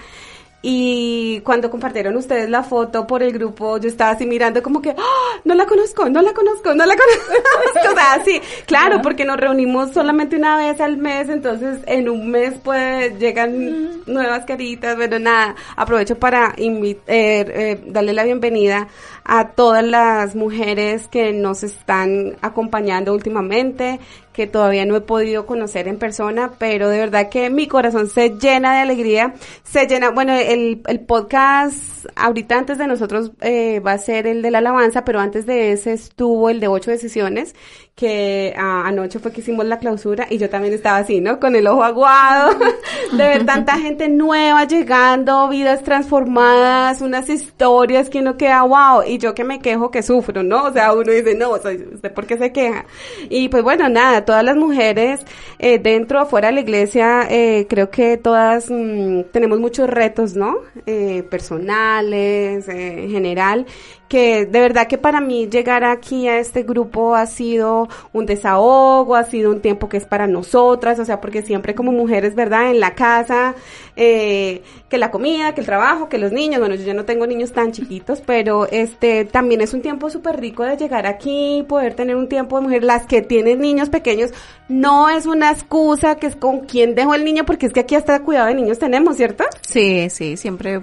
Y 0.62 1.40
cuando 1.42 1.70
compartieron 1.70 2.16
ustedes 2.16 2.48
la 2.48 2.62
foto 2.62 3.06
por 3.06 3.22
el 3.22 3.32
grupo, 3.32 3.78
yo 3.78 3.88
estaba 3.88 4.12
así 4.12 4.26
mirando 4.26 4.62
como 4.62 4.82
que, 4.82 4.90
¡Ah! 4.90 5.40
no 5.44 5.54
la 5.54 5.66
conozco, 5.66 6.08
no 6.08 6.22
la 6.22 6.32
conozco, 6.32 6.74
no 6.74 6.84
la 6.86 6.96
conozco. 6.96 7.92
o 7.92 7.94
sea, 7.94 8.24
sí, 8.24 8.40
claro, 8.66 9.00
porque 9.02 9.24
nos 9.24 9.36
reunimos 9.36 9.92
solamente 9.92 10.36
una 10.36 10.56
vez 10.56 10.80
al 10.80 10.96
mes, 10.96 11.28
entonces 11.28 11.80
en 11.86 12.08
un 12.08 12.30
mes 12.30 12.54
pues 12.64 13.16
llegan 13.18 14.02
nuevas 14.06 14.44
caritas, 14.44 14.96
bueno, 14.96 15.18
nada, 15.18 15.54
aprovecho 15.76 16.18
para 16.18 16.54
eh, 16.56 16.96
eh, 17.06 17.80
darle 17.86 18.12
la 18.12 18.24
bienvenida 18.24 18.88
a 19.24 19.48
todas 19.48 19.84
las 19.84 20.34
mujeres 20.34 21.08
que 21.08 21.32
nos 21.32 21.62
están 21.64 22.36
acompañando 22.40 23.12
últimamente, 23.12 24.00
que 24.36 24.46
todavía 24.46 24.84
no 24.84 24.94
he 24.96 25.00
podido 25.00 25.46
conocer 25.46 25.88
en 25.88 25.98
persona, 25.98 26.52
pero 26.58 26.90
de 26.90 26.98
verdad 26.98 27.30
que 27.30 27.48
mi 27.48 27.66
corazón 27.66 28.10
se 28.10 28.36
llena 28.38 28.74
de 28.74 28.80
alegría, 28.80 29.32
se 29.64 29.86
llena, 29.86 30.10
bueno, 30.10 30.34
el, 30.34 30.82
el 30.86 31.00
podcast 31.00 32.04
ahorita 32.16 32.58
antes 32.58 32.76
de 32.76 32.86
nosotros 32.86 33.32
eh, 33.40 33.80
va 33.80 33.92
a 33.92 33.98
ser 33.98 34.26
el 34.26 34.42
de 34.42 34.50
la 34.50 34.58
alabanza, 34.58 35.06
pero 35.06 35.20
antes 35.20 35.46
de 35.46 35.72
ese 35.72 35.94
estuvo 35.94 36.50
el 36.50 36.60
de 36.60 36.68
ocho 36.68 36.90
decisiones, 36.90 37.54
que 37.96 38.52
ah, 38.58 38.82
anoche 38.84 39.18
fue 39.18 39.32
que 39.32 39.40
hicimos 39.40 39.64
la 39.64 39.78
clausura 39.78 40.26
y 40.28 40.36
yo 40.36 40.50
también 40.50 40.74
estaba 40.74 40.98
así, 40.98 41.22
¿no? 41.22 41.40
Con 41.40 41.56
el 41.56 41.66
ojo 41.66 41.82
aguado, 41.82 42.54
de 43.12 43.16
ver 43.16 43.46
tanta 43.46 43.78
gente 43.78 44.06
nueva 44.10 44.64
llegando, 44.64 45.48
vidas 45.48 45.82
transformadas, 45.82 47.00
unas 47.00 47.30
historias 47.30 48.10
que 48.10 48.18
uno 48.18 48.36
queda 48.36 48.64
wow, 48.64 49.02
y 49.06 49.16
yo 49.16 49.34
que 49.34 49.44
me 49.44 49.60
quejo 49.60 49.90
que 49.90 50.02
sufro, 50.02 50.42
¿no? 50.42 50.64
O 50.64 50.72
sea, 50.74 50.92
uno 50.92 51.10
dice, 51.10 51.34
no, 51.34 51.52
¿usted 51.52 52.12
por 52.12 52.26
qué 52.26 52.36
se 52.36 52.52
queja? 52.52 52.84
Y 53.30 53.48
pues 53.48 53.62
bueno, 53.62 53.88
nada, 53.88 54.26
todas 54.26 54.44
las 54.44 54.56
mujeres 54.56 55.20
eh, 55.58 55.78
dentro 55.78 56.22
o 56.22 56.26
fuera 56.26 56.48
de 56.48 56.54
la 56.54 56.60
iglesia, 56.60 57.26
eh, 57.30 57.66
creo 57.66 57.88
que 57.88 58.18
todas 58.18 58.70
mm, 58.70 59.22
tenemos 59.32 59.58
muchos 59.58 59.88
retos, 59.88 60.36
¿no? 60.36 60.58
Eh, 60.84 61.22
personales, 61.30 62.68
eh, 62.68 63.04
en 63.04 63.10
general, 63.10 63.64
que 64.08 64.46
de 64.46 64.60
verdad 64.60 64.86
que 64.86 64.98
para 64.98 65.20
mí 65.20 65.48
llegar 65.48 65.84
aquí 65.84 66.28
a 66.28 66.38
este 66.38 66.62
grupo 66.62 67.14
ha 67.14 67.26
sido 67.26 67.88
un 68.12 68.26
desahogo, 68.26 69.16
ha 69.16 69.24
sido 69.24 69.50
un 69.50 69.60
tiempo 69.60 69.88
que 69.88 69.96
es 69.96 70.04
para 70.04 70.26
nosotras, 70.26 70.98
o 70.98 71.04
sea, 71.04 71.20
porque 71.20 71.42
siempre 71.42 71.74
como 71.74 71.92
mujeres, 71.92 72.34
¿verdad? 72.34 72.70
En 72.70 72.80
la 72.80 72.94
casa, 72.94 73.54
eh, 73.96 74.62
que 74.88 74.98
la 74.98 75.10
comida, 75.10 75.54
que 75.54 75.60
el 75.60 75.66
trabajo, 75.66 76.08
que 76.08 76.18
los 76.18 76.32
niños, 76.32 76.60
bueno, 76.60 76.74
yo 76.76 76.84
ya 76.84 76.94
no 76.94 77.04
tengo 77.04 77.26
niños 77.26 77.52
tan 77.52 77.72
chiquitos, 77.72 78.20
pero 78.24 78.66
este 78.70 79.24
también 79.24 79.60
es 79.60 79.74
un 79.74 79.82
tiempo 79.82 80.10
súper 80.10 80.40
rico 80.40 80.62
de 80.62 80.76
llegar 80.76 81.06
aquí, 81.06 81.64
poder 81.68 81.94
tener 81.94 82.14
un 82.14 82.28
tiempo 82.28 82.56
de 82.56 82.62
mujer, 82.62 82.84
las 82.84 83.06
que 83.06 83.22
tienen 83.22 83.60
niños 83.60 83.88
pequeños, 83.88 84.30
no 84.68 85.08
es 85.08 85.26
una 85.26 85.50
excusa 85.50 86.16
que 86.16 86.28
es 86.28 86.36
con 86.36 86.60
quién 86.60 86.94
dejo 86.94 87.14
el 87.14 87.24
niño, 87.24 87.44
porque 87.44 87.66
es 87.66 87.72
que 87.72 87.80
aquí 87.80 87.94
hasta 87.96 88.22
cuidado 88.22 88.46
de 88.46 88.54
niños 88.54 88.78
tenemos, 88.78 89.16
¿cierto? 89.16 89.44
Sí, 89.62 90.08
sí, 90.10 90.36
siempre 90.36 90.82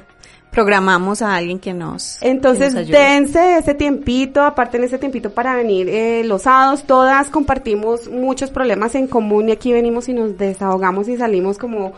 programamos 0.54 1.22
a 1.22 1.36
alguien 1.36 1.60
que 1.60 1.74
nos 1.74 2.18
Entonces, 2.22 2.70
que 2.74 2.80
nos 2.82 2.90
ayude. 2.90 2.98
dense 2.98 3.58
ese 3.58 3.74
tiempito, 3.74 4.42
aparte 4.44 4.78
en 4.78 4.86
ese 4.86 4.98
tiempito 4.98 5.32
para 5.32 5.56
venir 5.56 5.90
eh, 5.90 6.24
los 6.24 6.44
sábados, 6.44 6.84
todas 6.86 7.28
compartimos 7.30 8.08
muchos 8.10 8.52
problemas 8.52 8.96
en 8.96 9.08
común 9.08 9.50
y 9.50 9.52
aquí 9.52 9.74
venimos 9.74 10.08
y 10.10 10.14
nos 10.14 10.38
desahogamos 10.38 11.10
y 11.10 11.18
salimos 11.18 11.58
como 11.58 11.94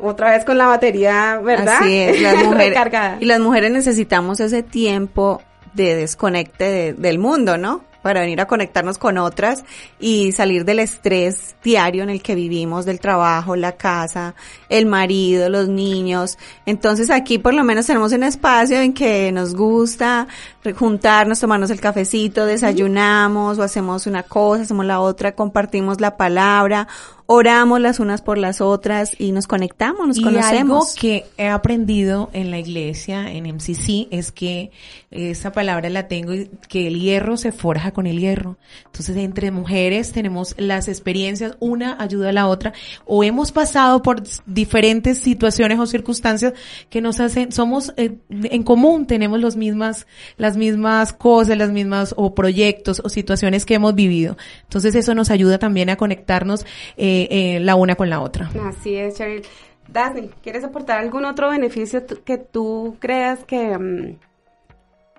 otra 0.00 0.30
vez 0.30 0.44
con 0.44 0.56
la 0.58 0.66
batería, 0.66 1.40
¿verdad? 1.42 1.78
Así 1.80 1.94
es, 1.96 2.20
las 2.22 2.44
mujeres, 2.44 2.78
y 3.20 3.24
las 3.24 3.40
mujeres 3.40 3.70
necesitamos 3.72 4.40
ese 4.40 4.62
tiempo 4.62 5.42
de 5.74 5.94
desconecte 5.96 6.64
de- 6.64 6.92
del 6.94 7.18
mundo, 7.18 7.56
¿no? 7.58 7.82
Para 8.06 8.20
venir 8.20 8.40
a 8.40 8.46
conectarnos 8.46 8.98
con 8.98 9.18
otras 9.18 9.64
y 9.98 10.30
salir 10.30 10.64
del 10.64 10.78
estrés 10.78 11.56
diario 11.64 12.04
en 12.04 12.10
el 12.10 12.22
que 12.22 12.36
vivimos, 12.36 12.86
del 12.86 13.00
trabajo, 13.00 13.56
la 13.56 13.72
casa, 13.72 14.36
el 14.68 14.86
marido, 14.86 15.48
los 15.48 15.66
niños. 15.66 16.38
Entonces 16.66 17.10
aquí 17.10 17.38
por 17.38 17.52
lo 17.52 17.64
menos 17.64 17.84
tenemos 17.84 18.12
un 18.12 18.22
espacio 18.22 18.80
en 18.80 18.92
que 18.92 19.32
nos 19.32 19.56
gusta 19.56 20.28
juntarnos, 20.74 21.40
tomarnos 21.40 21.70
el 21.70 21.80
cafecito, 21.80 22.46
desayunamos 22.46 23.58
o 23.58 23.62
hacemos 23.62 24.06
una 24.06 24.22
cosa, 24.22 24.62
hacemos 24.62 24.86
la 24.86 25.00
otra, 25.00 25.34
compartimos 25.34 26.00
la 26.00 26.16
palabra 26.16 26.88
oramos 27.26 27.80
las 27.80 27.98
unas 27.98 28.22
por 28.22 28.38
las 28.38 28.60
otras 28.60 29.12
y 29.18 29.32
nos 29.32 29.46
conectamos, 29.46 30.06
nos 30.06 30.18
y 30.18 30.22
conocemos. 30.22 30.88
algo 30.88 31.00
que 31.00 31.26
he 31.36 31.48
aprendido 31.48 32.30
en 32.32 32.50
la 32.50 32.58
iglesia, 32.58 33.30
en 33.32 33.52
MCC, 33.52 34.08
es 34.10 34.30
que 34.30 34.70
esa 35.10 35.52
palabra 35.52 35.90
la 35.90 36.06
tengo, 36.08 36.32
que 36.68 36.86
el 36.86 37.00
hierro 37.00 37.36
se 37.36 37.50
forja 37.50 37.90
con 37.90 38.06
el 38.06 38.20
hierro. 38.20 38.58
Entonces, 38.86 39.16
entre 39.16 39.50
mujeres 39.50 40.12
tenemos 40.12 40.54
las 40.56 40.88
experiencias, 40.88 41.56
una 41.58 42.00
ayuda 42.00 42.30
a 42.30 42.32
la 42.32 42.46
otra, 42.46 42.72
o 43.06 43.24
hemos 43.24 43.50
pasado 43.50 44.02
por 44.02 44.22
diferentes 44.46 45.18
situaciones 45.18 45.78
o 45.78 45.86
circunstancias 45.86 46.52
que 46.90 47.00
nos 47.00 47.18
hacen, 47.18 47.50
somos 47.50 47.92
eh, 47.96 48.16
en 48.28 48.62
común, 48.62 49.06
tenemos 49.06 49.40
los 49.40 49.56
mismas, 49.56 50.06
las 50.36 50.55
mismas 50.56 51.12
cosas, 51.12 51.56
las 51.56 51.70
mismas, 51.70 52.14
o 52.16 52.34
proyectos, 52.34 53.00
o 53.04 53.08
situaciones 53.08 53.64
que 53.66 53.74
hemos 53.74 53.94
vivido. 53.94 54.36
Entonces, 54.62 54.94
eso 54.94 55.14
nos 55.14 55.30
ayuda 55.30 55.58
también 55.58 55.90
a 55.90 55.96
conectarnos 55.96 56.64
eh, 56.96 57.28
eh, 57.30 57.60
la 57.60 57.74
una 57.76 57.94
con 57.94 58.10
la 58.10 58.20
otra. 58.20 58.50
Así 58.64 58.94
es, 58.96 59.16
Cheryl. 59.16 59.42
Daphne, 59.88 60.30
¿quieres 60.42 60.64
aportar 60.64 60.98
algún 60.98 61.24
otro 61.24 61.50
beneficio 61.50 62.04
que 62.24 62.38
tú 62.38 62.96
creas 62.98 63.44
que, 63.44 63.78
mm, 63.78 64.16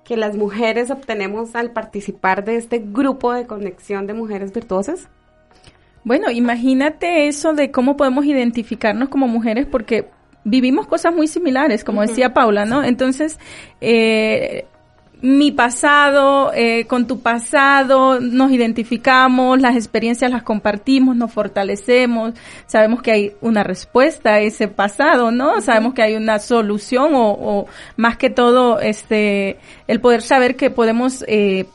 que 0.03 0.17
las 0.17 0.35
mujeres 0.35 0.91
obtenemos 0.91 1.55
al 1.55 1.71
participar 1.71 2.43
de 2.43 2.57
este 2.57 2.79
grupo 2.79 3.33
de 3.33 3.47
conexión 3.47 4.07
de 4.07 4.13
mujeres 4.13 4.53
virtuosas? 4.53 5.07
Bueno, 6.03 6.31
imagínate 6.31 7.27
eso 7.27 7.53
de 7.53 7.71
cómo 7.71 7.97
podemos 7.97 8.25
identificarnos 8.25 9.09
como 9.09 9.27
mujeres 9.27 9.65
porque 9.65 10.09
vivimos 10.45 10.87
cosas 10.87 11.13
muy 11.13 11.27
similares, 11.27 11.83
como 11.83 12.01
decía 12.01 12.33
Paula, 12.33 12.65
¿no? 12.65 12.83
Entonces, 12.83 13.37
eh, 13.81 14.65
mi 15.21 15.51
pasado, 15.51 16.51
eh, 16.53 16.85
con 16.85 17.07
tu 17.07 17.21
pasado, 17.21 18.19
nos 18.19 18.51
identificamos, 18.51 19.59
las 19.59 19.75
experiencias 19.75 20.29
las 20.29 20.43
compartimos, 20.43 21.15
nos 21.15 21.31
fortalecemos, 21.31 22.33
sabemos 22.67 23.01
que 23.01 23.11
hay 23.11 23.31
una 23.41 23.63
respuesta 23.63 24.35
a 24.35 24.39
ese 24.41 24.67
pasado, 24.67 25.31
¿no? 25.31 25.61
Sabemos 25.61 25.93
que 25.93 26.03
hay 26.03 26.15
una 26.15 26.39
solución 26.39 27.15
o, 27.15 27.31
o 27.31 27.67
más 27.95 28.17
que 28.17 28.29
todo, 28.29 28.79
este, 28.79 29.57
el 29.87 29.99
poder 30.01 30.21
saber 30.21 30.55
que 30.55 30.69
podemos 30.69 31.23
eh, 31.27 31.65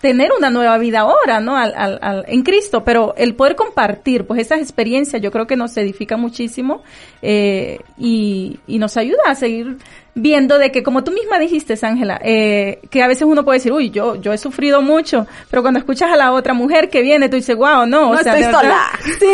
tener 0.00 0.30
una 0.36 0.50
nueva 0.50 0.78
vida 0.78 1.00
ahora, 1.00 1.40
¿no? 1.40 1.56
Al, 1.56 1.74
al, 1.76 1.98
al, 2.00 2.24
en 2.26 2.42
Cristo, 2.42 2.84
pero 2.84 3.14
el 3.16 3.34
poder 3.34 3.54
compartir, 3.54 4.26
pues 4.26 4.40
esas 4.40 4.60
experiencias 4.60 5.20
yo 5.20 5.30
creo 5.30 5.46
que 5.46 5.56
nos 5.56 5.76
edifica 5.76 6.16
muchísimo 6.16 6.82
eh, 7.20 7.78
y, 7.98 8.58
y 8.66 8.78
nos 8.78 8.96
ayuda 8.96 9.22
a 9.26 9.34
seguir 9.34 9.76
viendo 10.14 10.58
de 10.58 10.72
que, 10.72 10.82
como 10.82 11.04
tú 11.04 11.12
misma 11.12 11.38
dijiste, 11.38 11.74
Ángela, 11.82 12.20
eh, 12.22 12.80
que 12.90 13.02
a 13.02 13.08
veces 13.08 13.22
uno 13.22 13.44
puede 13.44 13.58
decir, 13.58 13.72
uy, 13.72 13.90
yo, 13.90 14.16
yo 14.16 14.32
he 14.32 14.38
sufrido 14.38 14.82
mucho, 14.82 15.26
pero 15.50 15.62
cuando 15.62 15.78
escuchas 15.78 16.10
a 16.10 16.16
la 16.16 16.32
otra 16.32 16.54
mujer 16.54 16.88
que 16.90 17.02
viene, 17.02 17.28
tú 17.28 17.36
dices, 17.36 17.56
wow, 17.56 17.86
no, 17.86 17.86
no 17.86 18.10
o 18.10 18.18
sea, 18.18 18.38
estoy 18.38 18.52
sola. 18.52 18.80
Sí, 19.20 19.26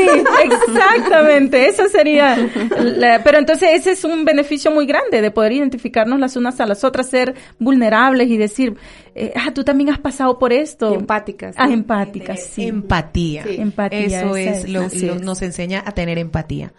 exactamente, 0.44 1.68
eso 1.68 1.88
sería, 1.88 2.36
la, 2.80 3.22
pero 3.22 3.38
entonces 3.38 3.70
ese 3.72 3.92
es 3.92 4.04
un 4.04 4.24
beneficio 4.24 4.70
muy 4.70 4.86
grande 4.86 5.20
de 5.20 5.30
poder 5.30 5.52
identificarnos 5.52 6.18
las 6.18 6.36
unas 6.36 6.60
a 6.60 6.66
las 6.66 6.84
otras, 6.84 7.08
ser 7.08 7.34
vulnerables 7.58 8.28
y 8.28 8.36
decir, 8.36 8.76
eh, 9.14 9.32
ah, 9.36 9.52
tú 9.54 9.64
también 9.64 9.90
has 9.90 9.98
pasado 9.98 10.38
por 10.38 10.52
esto. 10.52 10.92
Y 10.92 10.94
empáticas. 10.94 11.54
Ah, 11.58 11.68
empáticas, 11.70 12.40
sí. 12.42 12.66
Empatía. 12.66 13.44
Sí. 13.44 13.56
Empatía. 13.58 14.20
Eso 14.20 14.36
es, 14.36 14.64
es 14.64 14.68
lo, 14.68 14.82
así 14.82 15.06
lo, 15.06 15.14
es. 15.14 15.22
nos 15.22 15.42
enseña 15.42 15.82
a 15.86 15.92
tener 15.92 16.18
empatía. 16.18 16.72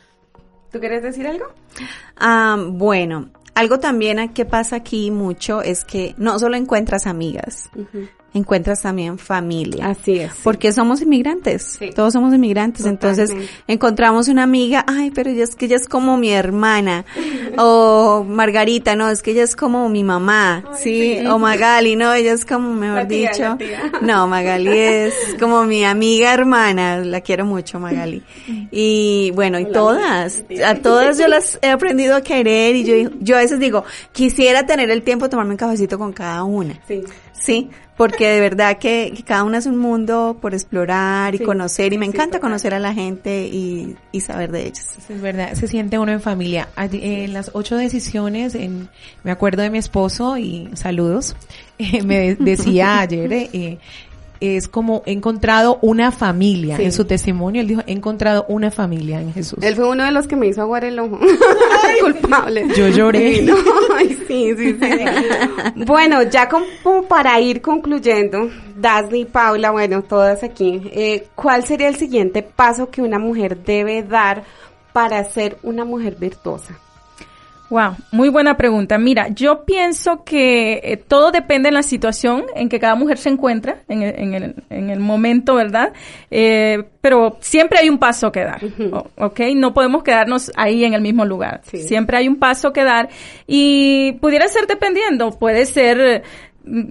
¿Tú 0.72 0.80
quieres 0.80 1.02
decir 1.02 1.26
algo? 1.28 1.46
Ah, 2.18 2.58
bueno, 2.60 3.30
algo 3.58 3.80
también 3.80 4.30
que 4.30 4.46
pasa 4.46 4.76
aquí 4.76 5.10
mucho 5.10 5.64
es 5.64 5.84
que 5.84 6.14
no 6.18 6.38
solo 6.38 6.58
encuentras 6.58 7.08
amigas. 7.08 7.72
Encuentras 8.38 8.82
también 8.82 9.18
familia. 9.18 9.88
Así 9.88 10.20
es. 10.20 10.32
Sí. 10.32 10.40
Porque 10.44 10.72
somos 10.72 11.02
inmigrantes, 11.02 11.78
sí. 11.80 11.90
todos 11.94 12.14
somos 12.14 12.34
inmigrantes, 12.34 12.84
Totalmente. 12.86 13.34
entonces 13.34 13.52
encontramos 13.68 14.28
una 14.28 14.44
amiga, 14.44 14.86
ay, 14.88 15.12
pero 15.12 15.30
ella 15.30 15.44
es 15.44 15.56
que 15.56 15.66
ella 15.66 15.76
es 15.76 15.88
como 15.88 16.18
mi 16.18 16.32
hermana, 16.32 17.06
o 17.58 18.24
Margarita, 18.28 18.96
no, 18.96 19.10
es 19.10 19.22
que 19.22 19.32
ella 19.32 19.44
es 19.44 19.56
como 19.56 19.90
mi 19.90 20.04
mamá, 20.04 20.64
ay, 20.68 20.76
¿sí? 20.78 21.18
¿sí? 21.20 21.28
o 21.28 21.40
Magali, 21.40 21.96
no, 21.96 22.14
ella 22.14 22.34
es 22.34 22.46
como, 22.46 22.74
mejor 22.74 23.08
tía, 23.08 23.32
dicho, 23.32 23.58
no, 24.02 24.28
Magali 24.28 24.78
es 24.78 25.14
como 25.40 25.64
mi 25.66 25.84
amiga 25.84 26.34
hermana, 26.34 26.98
la 26.98 27.22
quiero 27.22 27.46
mucho, 27.46 27.80
Magali. 27.80 28.24
Y 28.72 29.32
bueno, 29.36 29.60
y 29.60 29.64
Hola, 29.64 29.74
todas, 29.74 30.44
a 30.66 30.76
todas 30.76 31.18
yo 31.18 31.28
las 31.28 31.60
he 31.62 31.70
aprendido 31.70 32.16
a 32.16 32.22
querer 32.22 32.76
y 32.76 32.84
yo, 32.84 33.12
yo 33.20 33.36
a 33.38 33.40
veces 33.40 33.60
digo, 33.60 33.84
quisiera 34.12 34.66
tener 34.66 34.90
el 34.90 35.02
tiempo 35.02 35.26
de 35.26 35.30
tomarme 35.30 35.52
un 35.52 35.58
cafecito 35.58 35.98
con 35.98 36.14
cada 36.14 36.44
una. 36.44 36.80
Sí. 36.88 37.04
Sí, 37.40 37.70
porque 37.98 38.28
de 38.28 38.42
verdad 38.42 38.78
que, 38.78 39.12
que, 39.16 39.24
cada 39.24 39.44
una 39.44 39.58
es 39.58 39.66
un 39.66 39.78
mundo 39.78 40.38
por 40.40 40.54
explorar 40.54 41.34
y 41.34 41.40
sí, 41.40 41.44
conocer 41.44 41.94
y 41.94 41.98
me 41.98 42.06
encanta 42.06 42.40
conocer 42.40 42.74
a 42.74 42.80
la 42.80 42.94
gente 42.94 43.48
y, 43.48 43.96
y 44.12 44.22
saber 44.22 44.52
de 44.52 44.68
ellos. 44.68 44.86
Es 45.10 45.22
verdad, 45.22 45.54
se 45.54 45.68
siente 45.68 45.98
uno 45.98 46.12
en 46.12 46.22
familia. 46.22 46.70
En 46.78 47.34
las 47.34 47.52
ocho 47.54 47.76
decisiones, 47.76 48.54
en, 48.54 48.90
me 49.24 49.32
acuerdo 49.32 49.64
de 49.64 49.72
mi 49.72 49.80
esposo 49.80 50.38
y 50.38 50.70
saludos, 50.76 51.36
eh, 51.80 52.02
me 52.06 52.36
decía 52.36 53.00
ayer, 53.00 53.34
eh, 53.34 53.80
es 54.40 54.68
como 54.68 55.04
he 55.06 55.12
encontrado 55.12 55.80
una 55.82 56.12
familia. 56.12 56.78
Sí. 56.78 56.84
En 56.84 56.92
su 56.92 57.06
testimonio 57.06 57.62
él 57.62 57.68
dijo, 57.68 57.82
he 57.88 57.92
encontrado 57.92 58.46
una 58.48 58.72
familia 58.72 59.22
en 59.22 59.34
Jesús. 59.34 59.60
Él 59.62 59.76
fue 59.76 59.88
uno 59.90 60.04
de 60.04 60.12
los 60.12 60.28
que 60.28 60.36
me 60.36 60.48
hizo 60.48 60.62
aguar 60.62 60.86
el 60.86 61.00
ojo. 61.00 61.20
Culpable. 62.02 62.68
Yo 62.76 62.88
lloré. 62.88 63.42
No, 63.42 63.56
ay, 63.96 64.18
sí, 64.28 64.54
sí, 64.58 64.78
sí. 64.80 65.84
bueno, 65.86 66.24
ya 66.24 66.50
como 66.50 67.04
para 67.08 67.40
ir 67.40 67.62
concluyendo, 67.62 68.50
Dasny, 68.76 69.26
Paula, 69.26 69.72
bueno, 69.72 70.04
todas 70.04 70.44
aquí, 70.44 70.82
eh, 70.92 71.28
¿cuál 71.36 71.64
sería 71.64 71.88
el 71.88 71.96
siguiente 71.96 72.44
paso 72.44 72.90
que 72.90 73.02
una 73.02 73.20
mujer 73.20 73.58
debe 73.64 74.04
dar 74.04 74.44
para 74.94 75.24
ser 75.24 75.58
una 75.64 75.86
mujer 75.86 76.16
virtuosa? 76.16 76.78
Wow, 77.70 77.96
muy 78.12 78.30
buena 78.30 78.56
pregunta. 78.56 78.98
Mira, 78.98 79.28
yo 79.28 79.66
pienso 79.66 80.24
que 80.24 80.80
eh, 80.84 80.98
todo 80.98 81.32
depende 81.32 81.68
de 81.68 81.74
la 81.74 81.84
situación 81.84 82.46
en 82.56 82.70
que 82.70 82.80
cada 82.80 82.96
mujer 82.96 83.18
se 83.18 83.30
encuentra, 83.30 83.80
en 83.90 84.04
el, 84.04 84.16
en 84.18 84.34
el, 84.34 84.56
en 84.70 84.90
el 84.90 85.00
momento, 85.00 85.56
¿verdad? 85.56 85.92
Eh, 86.32 86.84
pero 87.02 87.38
siempre 87.42 87.80
hay 87.80 87.90
un 87.90 87.98
paso 87.98 88.32
que 88.32 88.44
dar, 88.44 88.64
uh 88.64 88.68
-huh. 88.68 89.08
¿ok? 89.18 89.40
No 89.56 89.74
podemos 89.74 90.04
quedarnos 90.04 90.52
ahí 90.56 90.86
en 90.86 90.94
el 90.94 91.02
mismo 91.02 91.26
lugar. 91.26 91.62
Sí. 91.64 91.80
Siempre 91.80 92.18
hay 92.18 92.28
un 92.30 92.38
paso 92.38 92.72
que 92.72 92.84
dar 92.84 93.10
y 93.48 94.14
pudiera 94.22 94.48
ser 94.48 94.66
dependiendo, 94.66 95.38
puede 95.38 95.66
ser 95.66 96.24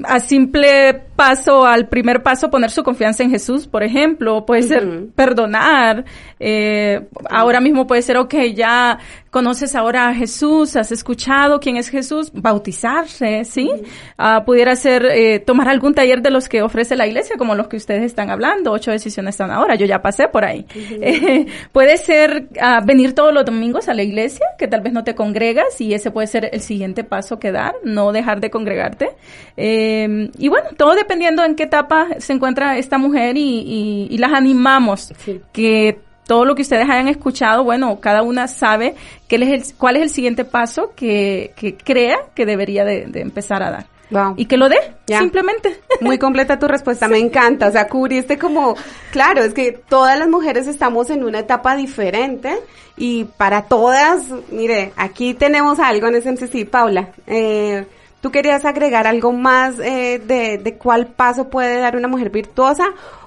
a 0.05 0.21
simple 0.21 1.03
paso, 1.17 1.67
al 1.67 1.89
primer 1.89 2.23
paso, 2.23 2.51
poner 2.51 2.71
su 2.71 2.83
confianza 2.83 3.23
en 3.23 3.31
Jesús, 3.31 3.67
por 3.67 3.83
ejemplo, 3.83 4.45
puede 4.47 4.62
uh 4.62 4.65
-huh. 4.65 4.69
ser 4.69 5.07
perdonar, 5.15 6.05
eh, 6.41 7.07
ahora 7.31 7.61
mismo 7.61 7.87
puede 7.87 8.03
ser, 8.03 8.17
ok, 8.17 8.35
ya 8.55 8.99
conoces 9.37 9.75
ahora 9.75 10.09
a 10.09 10.14
Jesús, 10.14 10.77
has 10.77 10.90
escuchado 10.92 11.61
quién 11.61 11.77
es 11.77 11.90
Jesús, 11.90 12.33
bautizarse, 12.33 13.44
¿sí? 13.44 13.68
Uh 13.70 13.85
uh, 14.18 14.44
pudiera 14.46 14.75
ser 14.77 15.05
eh, 15.05 15.40
tomar 15.40 15.68
algún 15.68 15.92
taller 15.92 16.22
de 16.22 16.31
los 16.31 16.49
que 16.49 16.62
ofrece 16.62 16.96
la 16.96 17.07
iglesia, 17.07 17.37
como 17.37 17.55
los 17.55 17.68
que 17.68 17.77
ustedes 17.77 18.03
están 18.03 18.31
hablando, 18.31 18.72
ocho 18.72 18.92
decisiones 18.92 19.35
están 19.35 19.51
ahora, 19.51 19.75
yo 19.75 19.85
ya 19.85 20.01
pasé 20.01 20.29
por 20.29 20.46
ahí. 20.46 20.64
Uh 20.75 20.79
-huh. 20.79 20.99
eh, 21.03 21.46
puede 21.70 21.99
ser 21.99 22.49
ah, 22.62 22.81
venir 22.83 23.12
todos 23.12 23.35
los 23.35 23.44
domingos 23.44 23.90
a 23.90 23.94
la 23.94 24.03
iglesia, 24.03 24.46
que 24.59 24.68
tal 24.68 24.81
vez 24.81 24.94
no 24.94 25.05
te 25.05 25.14
congregas, 25.14 25.83
y 25.83 25.92
ese 25.92 26.11
puede 26.11 26.29
ser 26.29 26.49
el 26.51 26.62
siguiente 26.62 27.05
paso 27.05 27.38
que 27.38 27.53
dar, 27.53 27.75
no 27.85 28.12
dejar 28.12 28.40
de 28.40 28.49
congregarte. 28.49 29.11
Eh, 29.59 30.31
y 30.38 30.49
bueno, 30.49 30.68
todo 30.79 30.94
dependiendo 30.94 31.44
en 31.44 31.57
qué 31.57 31.64
etapa 31.64 32.07
se 32.20 32.33
encuentra 32.33 32.79
esta 32.79 32.96
mujer 32.96 33.37
y, 33.37 33.61
y, 33.61 34.09
y 34.11 34.16
las 34.16 34.33
animamos 34.33 35.12
sí. 35.18 35.42
que 35.53 36.06
todo 36.27 36.45
lo 36.45 36.55
que 36.55 36.62
ustedes 36.62 36.89
hayan 36.89 37.09
escuchado, 37.09 37.65
bueno, 37.65 38.01
cada 38.01 38.23
una 38.23 38.49
sabe 38.49 38.95
qué 39.29 39.37
es 39.37 39.71
el, 39.71 39.77
cuál 39.77 39.97
es 39.97 40.03
el 40.03 40.11
siguiente 40.11 40.45
paso 40.45 40.93
que, 40.97 41.53
que 41.57 41.77
crea 41.77 42.19
que 42.35 42.47
debería 42.47 42.85
de, 42.85 43.07
de 43.07 43.21
empezar 43.21 43.62
a 43.62 43.71
dar. 43.71 43.87
Wow. 44.11 44.35
Y 44.37 44.47
que 44.47 44.57
lo 44.57 44.69
dé, 44.69 44.79
simplemente. 45.07 45.81
Muy 46.01 46.19
completa 46.19 46.59
tu 46.59 46.69
respuesta, 46.69 47.07
sí. 47.07 47.12
me 47.12 47.19
encanta. 47.19 47.69
O 47.69 47.73
sea, 47.73 47.89
cubriste 47.89 48.39
como, 48.39 48.77
claro, 49.11 49.43
es 49.43 49.53
que 49.53 49.73
todas 49.73 50.19
las 50.19 50.29
mujeres 50.29 50.69
estamos 50.69 51.11
en 51.11 51.25
una 51.25 51.41
etapa 51.41 51.77
diferente 51.77 52.57
y 52.97 53.25
para 53.25 53.62
todas, 53.62 54.27
mire, 54.51 54.93
aquí 54.97 55.35
tenemos 55.35 55.81
algo 55.81 56.07
en 56.07 56.23
SMCC, 56.23 56.69
Paula. 56.69 57.09
Eh, 57.27 57.85
¿Tú 58.21 58.31
querías 58.31 58.65
agregar 58.65 59.07
algo 59.07 59.33
más 59.33 59.79
eh, 59.79 60.21
de, 60.25 60.59
de 60.59 60.75
cuál 60.75 61.07
paso 61.07 61.49
puede 61.49 61.79
dar 61.79 61.97
una 61.97 62.09
mujer 62.09 62.31
virtuosa 62.31 62.87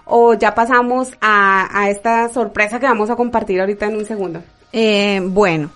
o 0.10 0.34
ya 0.34 0.56
pasamos 0.56 1.12
a, 1.22 1.70
a 1.72 1.90
esta 1.90 2.30
sorpresa 2.30 2.80
que 2.80 2.86
vamos 2.86 3.10
a 3.10 3.16
compartir 3.16 3.60
ahorita 3.60 3.86
en 3.86 3.98
un 3.98 4.06
segundo? 4.06 4.42
Eh, 4.72 5.22
bueno, 5.24 5.70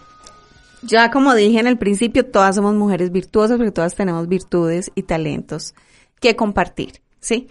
ya 0.82 1.12
como 1.12 1.34
dije 1.34 1.60
en 1.60 1.68
el 1.68 1.78
principio, 1.78 2.26
todas 2.26 2.56
somos 2.56 2.76
mujeres 2.76 3.12
virtuosas 3.12 3.58
porque 3.58 3.72
todas 3.72 3.96
tenemos 3.96 4.28
virtudes 4.28 4.92
y 4.96 5.04
talentos 5.04 5.74
que 6.20 6.36
compartir, 6.36 7.02
¿sí? 7.20 7.48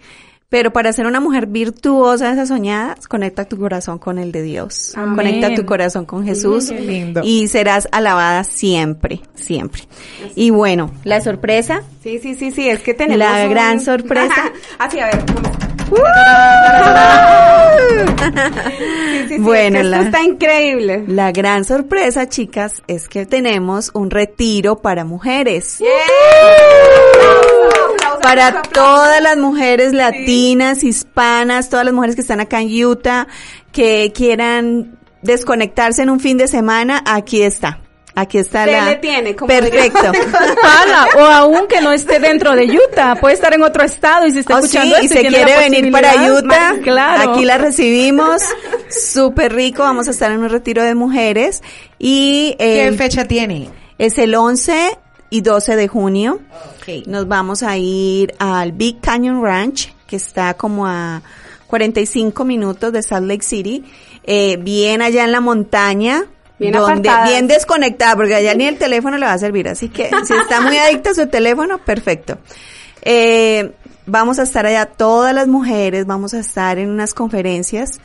Pero 0.49 0.71
para 0.71 0.93
ser 0.93 1.07
una 1.07 1.19
mujer 1.19 1.47
virtuosa, 1.47 2.31
esa 2.31 2.45
soñada, 2.45 2.95
conecta 3.09 3.45
tu 3.45 3.57
corazón 3.57 3.97
con 3.97 4.19
el 4.19 4.31
de 4.31 4.43
Dios. 4.43 4.93
Amén. 4.95 5.15
Conecta 5.15 5.55
tu 5.55 5.65
corazón 5.65 6.05
con 6.05 6.23
Jesús. 6.23 6.69
Qué 6.69 6.79
lindo. 6.79 7.21
Y 7.23 7.47
serás 7.47 7.87
alabada 7.91 8.43
siempre, 8.43 9.21
siempre. 9.33 9.81
Y 10.35 10.51
bueno, 10.51 10.91
la 11.05 11.21
sorpresa. 11.21 11.81
Sí, 12.03 12.19
sí, 12.19 12.35
sí, 12.35 12.51
sí, 12.51 12.69
es 12.69 12.81
que 12.81 12.93
tenemos 12.93 13.17
La 13.17 13.45
un... 13.45 13.49
gran 13.49 13.81
sorpresa. 13.81 14.53
Así, 14.77 14.99
a 14.99 15.07
ver, 15.07 15.23
vamos. 15.25 15.62
Sí, 18.77 19.27
sí, 19.27 19.35
sí, 19.35 19.37
Bueno, 19.39 19.77
es 19.79 19.83
que 19.83 19.89
la- 19.89 19.97
esto 19.97 20.07
está 20.07 20.23
increíble. 20.23 21.03
La 21.07 21.31
gran 21.31 21.65
sorpresa, 21.65 22.27
chicas, 22.27 22.81
es 22.87 23.07
que 23.07 23.25
tenemos 23.25 23.91
un 23.93 24.09
retiro 24.09 24.77
para 24.81 25.05
mujeres. 25.05 25.79
Para 28.21 28.61
todas 28.63 29.21
las 29.21 29.37
mujeres 29.37 29.93
latinas, 29.93 30.83
hispanas, 30.83 31.69
todas 31.69 31.85
las 31.85 31.93
mujeres 31.93 32.15
que 32.15 32.21
están 32.21 32.39
acá 32.39 32.61
en 32.61 32.85
Utah, 32.85 33.27
que 33.71 34.11
quieran 34.15 34.97
desconectarse 35.21 36.01
en 36.03 36.09
un 36.09 36.19
fin 36.19 36.37
de 36.37 36.47
semana, 36.47 37.03
aquí 37.05 37.41
está. 37.43 37.79
Aquí 38.15 38.37
está 38.37 38.65
Se 38.65 38.71
la... 38.71 38.85
le 38.85 38.95
tiene, 38.97 39.35
como 39.35 39.47
Perfecto. 39.47 39.99
Ala, 40.63 41.07
o 41.17 41.19
aún 41.21 41.67
que 41.67 41.81
no 41.81 41.91
esté 41.91 42.19
dentro 42.19 42.55
de 42.55 42.65
Utah, 42.65 43.15
puede 43.15 43.33
estar 43.33 43.53
en 43.53 43.63
otro 43.63 43.83
estado 43.83 44.27
y 44.27 44.31
si 44.31 44.39
está 44.39 44.57
Oh, 44.57 44.61
sí, 44.61 44.65
escuchando 44.67 44.97
y 45.01 45.07
se 45.07 45.25
quiere 45.25 45.57
venir 45.57 45.91
para 45.91 46.31
Utah, 46.31 46.75
claro. 46.83 47.31
aquí 47.31 47.43
la 47.43 47.57
recibimos, 47.57 48.41
súper 48.89 49.53
rico, 49.53 49.81
vamos 49.81 50.07
a 50.07 50.11
estar 50.11 50.31
en 50.31 50.39
un 50.39 50.49
retiro 50.49 50.83
de 50.83 50.93
mujeres 50.93 51.63
y 51.97 52.55
¿Qué 52.59 52.87
eh, 52.87 52.91
fecha 52.93 53.25
tiene? 53.25 53.69
es 53.97 54.17
el 54.19 54.35
11 54.35 54.97
y 55.31 55.41
12 55.41 55.75
de 55.75 55.87
junio. 55.87 56.39
Nos 57.07 57.27
vamos 57.27 57.63
a 57.63 57.77
ir 57.77 58.35
al 58.37 58.73
Big 58.73 58.99
Canyon 59.01 59.41
Ranch, 59.43 59.91
que 60.05 60.17
está 60.17 60.53
como 60.53 60.85
a 60.85 61.23
45 61.65 62.45
minutos 62.45 62.93
de 62.93 63.01
Salt 63.01 63.25
Lake 63.27 63.41
City, 63.43 63.83
eh, 64.25 64.57
bien 64.57 65.01
allá 65.01 65.23
en 65.23 65.31
la 65.31 65.39
montaña. 65.41 66.25
Bien 66.63 66.73
donde, 66.73 67.09
apartadas. 67.09 67.29
bien 67.29 67.47
desconectada, 67.47 68.15
porque 68.15 68.35
allá 68.35 68.53
ni 68.53 68.65
el 68.65 68.77
teléfono 68.77 69.17
le 69.17 69.25
va 69.25 69.33
a 69.33 69.37
servir. 69.37 69.67
Así 69.67 69.89
que 69.89 70.09
si 70.25 70.33
está 70.33 70.61
muy 70.61 70.77
adicta 70.77 71.11
a 71.11 71.13
su 71.13 71.27
teléfono, 71.27 71.77
perfecto. 71.79 72.37
Eh, 73.01 73.71
vamos 74.05 74.39
a 74.39 74.43
estar 74.43 74.65
allá 74.65 74.85
todas 74.85 75.33
las 75.33 75.47
mujeres, 75.47 76.05
vamos 76.05 76.33
a 76.33 76.39
estar 76.39 76.77
en 76.77 76.89
unas 76.89 77.13
conferencias 77.13 77.99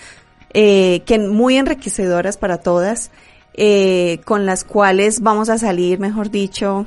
eh, 0.55 1.03
que 1.07 1.18
muy 1.18 1.57
enriquecedoras 1.57 2.37
para 2.37 2.59
todas, 2.59 3.11
eh, 3.55 4.21
con 4.25 4.47
las 4.47 4.64
cuales 4.64 5.21
vamos 5.21 5.49
a 5.49 5.59
salir, 5.59 5.99
mejor 5.99 6.31
dicho, 6.31 6.87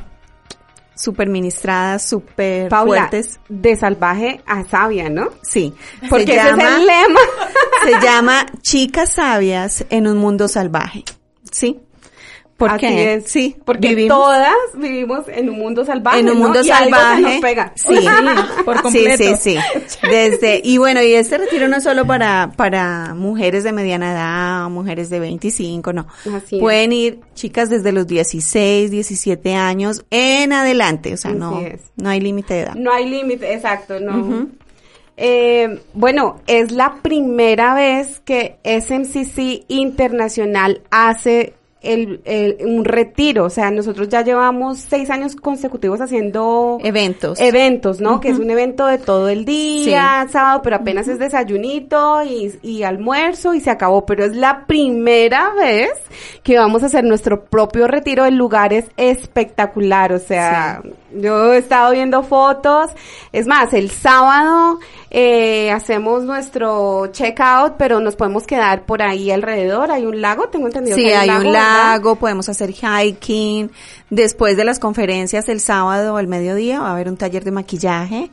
super 0.95 1.29
ministradas, 1.29 2.07
super 2.07 2.69
Paula, 2.69 3.07
fuertes. 3.09 3.39
de 3.49 3.75
salvaje 3.75 4.41
a 4.45 4.63
sabia, 4.63 5.09
¿no? 5.09 5.29
Sí, 5.41 5.73
Porque 6.09 6.27
se 6.27 6.35
ese 6.35 6.45
llama, 6.45 6.63
es 6.63 6.75
el 6.79 6.85
lema. 6.85 7.19
se 7.85 8.05
llama 8.05 8.45
Chicas 8.61 9.13
Sabias 9.13 9.85
en 9.89 10.07
un 10.07 10.17
mundo 10.17 10.47
salvaje. 10.47 11.03
¿Sí? 11.51 11.79
¿Por 12.57 12.69
Así 12.69 12.81
qué? 12.81 13.13
es. 13.15 13.23
Sí, 13.25 13.55
Porque 13.65 13.87
vivimos 13.87 14.15
todas 14.19 14.53
vivimos 14.75 15.23
en 15.29 15.49
un 15.49 15.57
mundo 15.57 15.83
salvaje. 15.83 16.19
en 16.19 16.29
un 16.29 16.35
¿no? 16.37 16.43
mundo 16.43 16.61
Y 16.63 16.69
algo 16.69 16.95
se 16.95 17.01
salvaje. 17.01 17.21
nos 17.21 17.41
pega. 17.41 17.73
Sí, 17.75 17.95
por 18.65 18.81
completo. 18.83 19.17
Sí, 19.17 19.33
sí, 19.35 19.55
sí. 19.87 19.97
Desde, 20.07 20.61
y 20.63 20.77
bueno, 20.77 21.01
y 21.01 21.13
este 21.15 21.39
retiro 21.39 21.67
no 21.67 21.77
es 21.77 21.83
solo 21.83 22.05
para, 22.05 22.51
para 22.55 23.15
mujeres 23.15 23.63
de 23.63 23.71
mediana 23.71 24.11
edad, 24.11 24.69
mujeres 24.69 25.09
de 25.09 25.19
25, 25.19 25.91
no. 25.91 26.05
Así 26.35 26.57
es. 26.57 26.61
Pueden 26.61 26.91
ir 26.93 27.19
chicas 27.33 27.71
desde 27.71 27.91
los 27.93 28.05
16, 28.05 28.91
17 28.91 29.55
años 29.55 30.05
en 30.11 30.53
adelante, 30.53 31.15
o 31.15 31.17
sea, 31.17 31.31
Así 31.31 31.39
no, 31.39 31.59
es. 31.61 31.81
no 31.95 32.09
hay 32.09 32.19
límite 32.21 32.53
de 32.53 32.59
edad. 32.59 32.75
No 32.75 32.93
hay 32.93 33.09
límite, 33.09 33.55
exacto, 33.55 33.99
no. 33.99 34.47
Eh, 35.23 35.79
bueno, 35.93 36.39
es 36.47 36.71
la 36.71 36.95
primera 37.03 37.75
vez 37.75 38.19
que 38.21 38.57
SMCC 38.63 39.65
Internacional 39.67 40.81
hace 40.89 41.53
el, 41.83 42.21
el- 42.25 42.57
un 42.65 42.85
retiro. 42.85 43.45
O 43.45 43.49
sea, 43.49 43.69
nosotros 43.71 44.07
ya 44.09 44.23
llevamos 44.23 44.77
seis 44.79 45.09
años 45.09 45.35
consecutivos 45.35 45.99
haciendo 45.99 46.77
Eventos. 46.83 47.39
eventos, 47.39 47.99
¿no? 48.01 48.19
Que 48.19 48.29
es 48.29 48.37
un 48.39 48.51
evento 48.51 48.85
de 48.85 48.99
todo 48.99 49.29
el 49.29 49.45
día, 49.45 50.27
sábado, 50.31 50.61
pero 50.63 50.75
apenas 50.75 51.07
es 51.07 51.17
desayunito 51.17 52.21
y, 52.23 52.51
y 52.61 52.83
almuerzo 52.83 53.53
y 53.55 53.61
se 53.61 53.71
acabó. 53.71 54.05
Pero 54.05 54.25
es 54.25 54.35
la 54.35 54.65
primera 54.67 55.53
vez 55.55 55.89
que 56.43 56.57
vamos 56.57 56.83
a 56.83 56.85
hacer 56.87 57.03
nuestro 57.03 57.45
propio 57.45 57.87
retiro 57.87 58.25
en 58.27 58.37
lugares 58.37 58.85
espectacular. 58.97 60.13
O 60.13 60.19
sea, 60.19 60.83
yo 61.15 61.53
he 61.53 61.57
estado 61.57 61.93
viendo 61.93 62.21
fotos. 62.21 62.91
Es 63.31 63.47
más, 63.47 63.73
el 63.73 63.89
sábado 63.89 64.79
eh, 65.13 65.69
hacemos 65.71 66.23
nuestro 66.23 67.07
checkout, 67.11 67.73
pero 67.77 67.99
nos 67.99 68.15
podemos 68.15 68.47
quedar 68.47 68.85
por 68.85 69.01
ahí 69.01 69.29
alrededor. 69.29 69.91
Hay 69.91 70.05
un 70.05 70.21
lago, 70.21 70.47
tengo 70.47 70.67
entendido. 70.67 70.95
Sí, 70.95 71.03
que 71.03 71.15
hay 71.15 71.29
un 71.29 71.51
lago, 71.51 72.15
podemos 72.15 72.47
hacer 72.47 72.71
hiking. 72.71 73.69
Después 74.09 74.55
de 74.55 74.63
las 74.63 74.79
conferencias 74.79 75.49
el 75.49 75.59
sábado 75.59 76.15
al 76.15 76.27
mediodía 76.27 76.79
va 76.79 76.87
a 76.87 76.93
haber 76.93 77.09
un 77.09 77.17
taller 77.17 77.43
de 77.43 77.51
maquillaje 77.51 78.31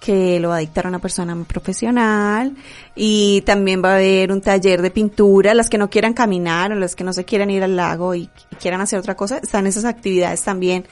que 0.00 0.40
lo 0.40 0.48
va 0.48 0.56
a 0.56 0.60
dictar 0.60 0.86
una 0.86 0.98
persona 0.98 1.34
muy 1.34 1.44
profesional 1.44 2.56
y 2.94 3.42
también 3.42 3.82
va 3.84 3.92
a 3.92 3.94
haber 3.96 4.32
un 4.32 4.40
taller 4.40 4.80
de 4.80 4.90
pintura, 4.90 5.52
las 5.52 5.68
que 5.68 5.76
no 5.76 5.90
quieran 5.90 6.14
caminar 6.14 6.72
o 6.72 6.74
las 6.74 6.96
que 6.96 7.04
no 7.04 7.12
se 7.12 7.26
quieran 7.26 7.50
ir 7.50 7.62
al 7.62 7.76
lago 7.76 8.14
y, 8.14 8.30
y 8.50 8.56
quieran 8.56 8.80
hacer 8.80 8.98
otra 8.98 9.14
cosa, 9.14 9.38
están 9.38 9.66
esas 9.66 9.84
actividades 9.84 10.42
también 10.42 10.86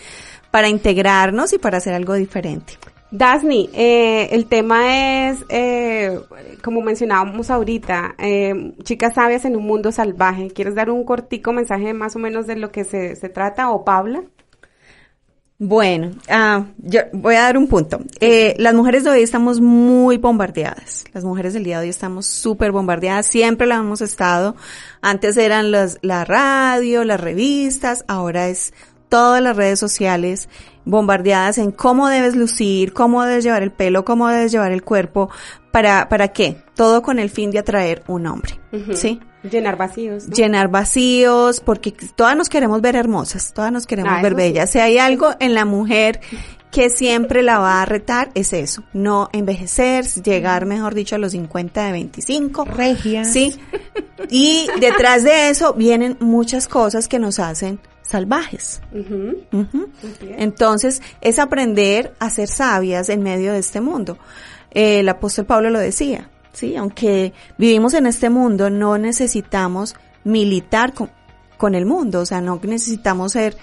para 0.50 0.68
integrarnos 0.68 1.54
y 1.54 1.58
para 1.58 1.78
hacer 1.78 1.94
algo 1.94 2.14
diferente. 2.14 2.74
Dasni, 3.12 3.68
eh, 3.74 4.30
el 4.32 4.46
tema 4.46 5.28
es, 5.28 5.44
eh, 5.50 6.18
como 6.64 6.80
mencionábamos 6.80 7.50
ahorita, 7.50 8.14
eh, 8.18 8.72
chicas 8.84 9.14
sabias 9.14 9.44
en 9.44 9.54
un 9.54 9.66
mundo 9.66 9.92
salvaje. 9.92 10.48
¿Quieres 10.48 10.74
dar 10.74 10.88
un 10.88 11.04
cortico 11.04 11.52
mensaje 11.52 11.92
más 11.92 12.16
o 12.16 12.18
menos 12.18 12.46
de 12.46 12.56
lo 12.56 12.72
que 12.72 12.84
se, 12.84 13.14
se 13.16 13.28
trata? 13.28 13.70
¿O 13.70 13.84
Paula? 13.84 14.24
Bueno, 15.64 16.10
ah, 16.28 16.64
yo 16.78 17.02
voy 17.12 17.36
a 17.36 17.42
dar 17.42 17.56
un 17.56 17.68
punto. 17.68 18.00
Eh, 18.18 18.56
las 18.58 18.74
mujeres 18.74 19.04
de 19.04 19.10
hoy 19.10 19.22
estamos 19.22 19.60
muy 19.60 20.16
bombardeadas. 20.16 21.04
Las 21.12 21.22
mujeres 21.22 21.54
del 21.54 21.62
día 21.62 21.78
de 21.78 21.84
hoy 21.84 21.88
estamos 21.88 22.26
súper 22.26 22.72
bombardeadas. 22.72 23.26
Siempre 23.26 23.68
lo 23.68 23.76
hemos 23.76 24.00
estado. 24.00 24.56
Antes 25.02 25.36
eran 25.36 25.70
las, 25.70 25.98
la 26.02 26.24
radio, 26.24 27.04
las 27.04 27.20
revistas. 27.20 28.04
Ahora 28.08 28.48
es 28.48 28.74
todas 29.12 29.42
las 29.42 29.54
redes 29.58 29.78
sociales 29.78 30.48
bombardeadas 30.86 31.58
en 31.58 31.70
cómo 31.70 32.08
debes 32.08 32.34
lucir, 32.34 32.94
cómo 32.94 33.22
debes 33.24 33.44
llevar 33.44 33.62
el 33.62 33.70
pelo, 33.70 34.06
cómo 34.06 34.26
debes 34.28 34.50
llevar 34.52 34.72
el 34.72 34.82
cuerpo. 34.82 35.28
¿Para, 35.70 36.08
para 36.08 36.28
qué? 36.28 36.56
Todo 36.74 37.02
con 37.02 37.18
el 37.18 37.28
fin 37.28 37.50
de 37.50 37.58
atraer 37.58 38.02
un 38.06 38.26
hombre. 38.26 38.58
¿Sí? 38.94 39.20
Llenar 39.42 39.76
vacíos. 39.76 40.28
¿no? 40.28 40.34
llenar 40.34 40.68
vacíos, 40.68 41.60
porque 41.60 41.92
todas 42.16 42.34
nos 42.38 42.48
queremos 42.48 42.80
ver 42.80 42.96
hermosas, 42.96 43.52
todas 43.52 43.70
nos 43.70 43.86
queremos 43.86 44.14
Ah, 44.16 44.22
ver 44.22 44.32
sí. 44.32 44.36
bellas. 44.36 44.70
Si 44.70 44.78
hay 44.78 44.96
algo 44.96 45.32
en 45.40 45.52
la 45.52 45.66
mujer 45.66 46.20
que 46.70 46.88
siempre 46.88 47.42
la 47.42 47.58
va 47.58 47.82
a 47.82 47.84
retar, 47.84 48.30
es 48.34 48.54
eso, 48.54 48.82
no 48.94 49.28
envejecer, 49.34 50.06
llegar, 50.22 50.64
mejor 50.64 50.94
dicho, 50.94 51.16
a 51.16 51.18
los 51.18 51.32
50 51.32 51.84
de 51.84 51.92
25. 51.92 52.64
Regias. 52.64 53.30
Sí. 53.30 53.60
Y 54.30 54.68
detrás 54.80 55.22
de 55.22 55.50
eso 55.50 55.74
vienen 55.74 56.16
muchas 56.20 56.66
cosas 56.66 57.08
que 57.08 57.18
nos 57.18 57.38
hacen 57.38 57.78
salvajes. 58.02 58.80
Así 58.90 60.28
es. 60.28 60.36
Entonces, 60.38 61.02
es 61.20 61.38
aprender 61.38 62.14
a 62.18 62.30
ser 62.30 62.48
sabias 62.48 63.08
en 63.08 63.22
medio 63.22 63.52
de 63.52 63.58
este 63.58 63.80
mundo. 63.80 64.18
Eh, 64.70 65.00
el 65.00 65.08
apóstol 65.08 65.46
Pablo 65.46 65.70
lo 65.70 65.78
decía, 65.78 66.30
¿sí? 66.52 66.76
Aunque 66.76 67.32
vivimos 67.58 67.94
en 67.94 68.06
este 68.06 68.30
mundo, 68.30 68.70
no 68.70 68.98
necesitamos 68.98 69.94
militar 70.24 70.94
con, 70.94 71.10
con 71.56 71.74
el 71.74 71.86
mundo, 71.86 72.20
o 72.20 72.26
sea, 72.26 72.40
no 72.40 72.60
necesitamos 72.62 73.32
ser 73.32 73.56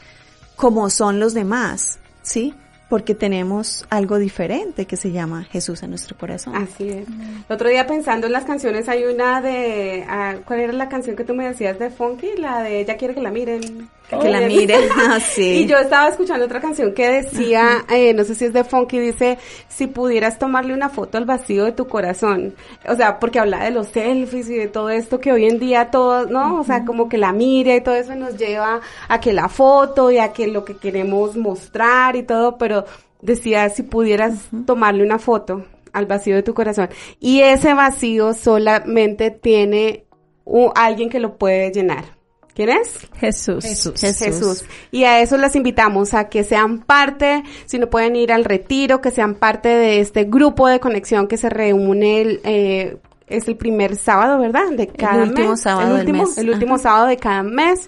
como 0.56 0.90
son 0.90 1.20
los 1.20 1.34
demás, 1.34 2.00
¿sí? 2.22 2.54
Porque 2.90 3.14
tenemos 3.14 3.86
algo 3.90 4.18
diferente 4.18 4.86
que 4.86 4.98
se 4.98 5.12
llama 5.12 5.44
Jesús 5.44 5.84
en 5.84 5.92
nuestro 5.92 6.18
corazón. 6.18 6.56
Así 6.56 6.90
es. 6.90 7.08
El 7.08 7.54
otro 7.54 7.70
día 7.70 7.86
pensando 7.86 8.28
en 8.28 8.34
las 8.34 8.46
canciones 8.46 8.90
hay 8.90 9.06
una 9.06 9.42
de, 9.42 10.06
ah, 10.08 10.36
¿cuál 10.46 10.60
era 10.60 10.74
la 10.74 10.90
canción 10.90 11.16
que 11.16 11.24
tú 11.24 11.36
me 11.36 11.48
decías 11.48 11.78
de 11.78 11.92
Funky? 11.92 12.38
La 12.38 12.64
de 12.64 12.82
Ella 12.82 12.98
quiere 12.98 13.14
que 13.14 13.22
la 13.22 13.32
miren. 13.32 13.90
Que 14.18 14.30
la 14.30 14.42
miren, 14.42 14.82
ah, 14.98 15.20
sí. 15.20 15.64
Y 15.64 15.66
yo 15.68 15.78
estaba 15.78 16.10
escuchando 16.10 16.46
otra 16.46 16.60
canción 16.60 16.94
que 16.94 17.10
decía, 17.10 17.86
eh, 17.90 18.14
no 18.14 18.24
sé 18.24 18.34
si 18.36 18.46
es 18.46 18.54
de 18.54 18.64
Funky, 18.64 19.00
dice, 19.00 19.38
si 19.68 19.88
pudieras 19.88 20.40
tomarle 20.40 20.74
una 20.74 20.90
foto 20.90 21.18
al 21.18 21.26
vacío 21.26 21.66
de 21.66 21.72
tu 21.74 21.88
corazón. 21.88 22.56
O 22.88 22.96
sea, 22.96 23.20
porque 23.20 23.40
habla 23.40 23.64
de 23.64 23.72
los 23.72 23.88
selfies 23.90 24.50
y 24.50 24.56
de 24.56 24.68
todo 24.68 24.90
esto 24.90 25.20
que 25.20 25.32
hoy 25.32 25.46
en 25.46 25.60
día 25.60 25.92
todos, 25.92 26.30
¿no? 26.30 26.60
O 26.60 26.64
sea, 26.64 26.86
como 26.86 27.08
que 27.10 27.18
la 27.18 27.32
mire 27.34 27.76
y 27.78 27.82
todo 27.82 27.96
eso 27.96 28.16
nos 28.16 28.38
lleva 28.38 28.82
a 29.08 29.20
que 29.20 29.34
la 29.34 29.48
foto 29.50 30.10
y 30.12 30.18
a 30.18 30.34
que 30.34 30.48
lo 30.48 30.66
que 30.66 30.76
queremos 30.78 31.36
mostrar 31.38 32.16
y 32.16 32.24
todo, 32.24 32.58
pero 32.58 32.86
decía, 33.22 33.70
si 33.70 33.84
pudieras 33.84 34.50
tomarle 34.66 35.04
una 35.04 35.20
foto 35.20 35.66
al 35.92 36.06
vacío 36.06 36.36
de 36.36 36.44
tu 36.44 36.54
corazón. 36.54 36.90
Y 37.20 37.42
ese 37.42 37.74
vacío 37.74 38.34
solamente 38.34 39.32
tiene 39.32 40.06
u- 40.46 40.72
alguien 40.76 41.10
que 41.10 41.20
lo 41.20 41.38
puede 41.38 41.72
llenar. 41.72 42.19
¿Quién 42.60 42.72
es? 42.72 43.08
Jesús. 43.16 43.64
Jesús. 43.64 44.02
Jesús. 44.02 44.66
Y 44.92 45.06
a 45.06 45.22
eso 45.22 45.38
las 45.38 45.56
invitamos 45.56 46.14
a 46.14 46.28
que 46.28 46.44
sean 46.44 46.80
parte, 46.80 47.42
si 47.66 47.80
no 47.80 47.90
pueden 47.90 48.18
ir 48.18 48.34
al 48.34 48.44
retiro, 48.44 49.00
que 49.00 49.12
sean 49.12 49.36
parte 49.36 49.70
de 49.70 50.02
este 50.02 50.26
grupo 50.26 50.68
de 50.68 50.82
conexión 50.82 51.30
que 51.30 51.38
se 51.38 51.50
reúne 51.50 52.20
el, 52.20 52.42
eh, 52.44 52.98
es 53.28 53.48
el 53.48 53.56
primer 53.56 53.96
sábado, 53.96 54.40
¿verdad? 54.40 54.72
De 54.74 54.88
cada 54.88 55.24
último 55.24 55.52
mes. 55.52 55.62
sábado 55.62 55.92
el 55.92 56.00
del 56.00 56.08
último, 56.08 56.24
mes. 56.26 56.38
El 56.38 56.50
último 56.50 56.74
Ajá. 56.74 56.84
sábado 56.84 57.08
de 57.08 57.16
cada 57.16 57.44
mes. 57.44 57.88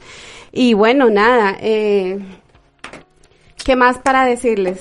Y 0.54 0.74
bueno, 0.74 1.10
nada, 1.10 1.58
eh, 1.60 2.20
¿qué 3.66 3.76
más 3.76 3.98
para 3.98 4.24
decirles? 4.24 4.80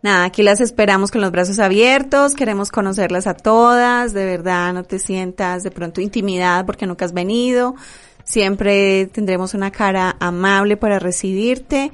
nada, 0.00 0.24
aquí 0.24 0.42
las 0.42 0.60
esperamos 0.60 1.10
con 1.10 1.20
los 1.20 1.30
brazos 1.30 1.58
abiertos, 1.58 2.34
queremos 2.34 2.70
conocerlas 2.70 3.26
a 3.26 3.34
todas, 3.34 4.12
de 4.12 4.24
verdad, 4.24 4.72
no 4.72 4.84
te 4.84 4.98
sientas 4.98 5.62
de 5.64 5.70
pronto 5.70 6.00
intimidad 6.00 6.64
porque 6.66 6.86
nunca 6.86 7.04
has 7.04 7.12
venido, 7.12 7.74
siempre 8.28 9.06
tendremos 9.06 9.54
una 9.54 9.70
cara 9.70 10.16
amable 10.20 10.76
para 10.76 10.98
recibirte 10.98 11.90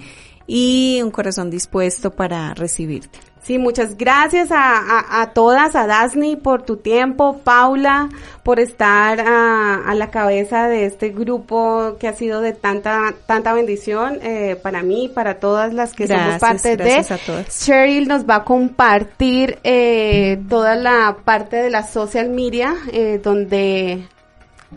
y 0.48 1.00
un 1.00 1.12
corazón 1.12 1.48
dispuesto 1.48 2.10
para 2.10 2.54
recibirte. 2.54 3.20
Sí, 3.40 3.58
muchas 3.58 3.98
gracias 3.98 4.50
a, 4.50 5.20
a, 5.20 5.32
todas, 5.32 5.76
a 5.76 5.86
Dasni 5.86 6.34
por 6.34 6.62
tu 6.62 6.78
tiempo, 6.78 7.40
Paula 7.44 8.08
por 8.42 8.58
estar 8.58 9.20
a, 9.20 9.86
a, 9.86 9.94
la 9.94 10.10
cabeza 10.10 10.66
de 10.66 10.86
este 10.86 11.10
grupo 11.10 11.96
que 12.00 12.08
ha 12.08 12.14
sido 12.14 12.40
de 12.40 12.54
tanta 12.54 13.14
tanta 13.26 13.52
bendición 13.52 14.18
eh, 14.22 14.56
para 14.62 14.82
mí, 14.82 15.10
para 15.14 15.40
todas 15.40 15.74
las 15.74 15.92
que 15.92 16.08
somos 16.08 16.38
parte 16.38 16.76
de. 16.78 16.94
A 16.94 17.44
Cheryl 17.48 18.08
nos 18.08 18.28
va 18.28 18.36
a 18.36 18.44
compartir 18.44 19.58
eh, 19.62 20.40
toda 20.48 20.74
la 20.74 21.18
parte 21.24 21.56
de 21.56 21.70
la 21.70 21.86
social 21.86 22.30
media 22.30 22.74
eh, 22.92 23.20
donde 23.22 24.08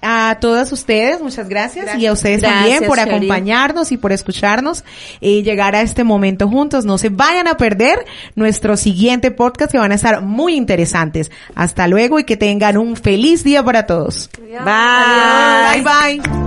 a 0.02 0.38
todas 0.40 0.70
ustedes, 0.72 1.20
muchas 1.20 1.48
gracias, 1.48 1.98
y 1.98 2.06
a 2.06 2.12
ustedes 2.12 2.42
también 2.42 2.84
por 2.86 3.00
acompañarnos 3.00 3.92
y 3.92 3.96
por 3.96 4.12
escucharnos 4.12 4.84
y 5.20 5.42
llegar 5.42 5.74
a 5.74 5.80
este 5.80 6.04
momento 6.04 6.48
juntos. 6.48 6.84
No 6.84 6.98
se 6.98 7.08
vayan 7.08 7.48
a 7.48 7.56
perder 7.56 8.04
nuestro 8.34 8.76
siguiente 8.76 9.30
podcast 9.30 9.72
que 9.72 9.78
van 9.78 9.92
a 9.92 9.96
estar 9.96 10.22
muy 10.22 10.54
interesantes. 10.54 11.30
Hasta 11.54 11.88
luego 11.88 12.18
y 12.18 12.24
que 12.24 12.36
tengan 12.36 12.76
un 12.76 12.96
feliz 12.96 13.42
día 13.44 13.62
para 13.62 13.86
todos. 13.86 14.30
Bye. 14.38 15.82
Bye 15.82 16.20
bye. 16.20 16.46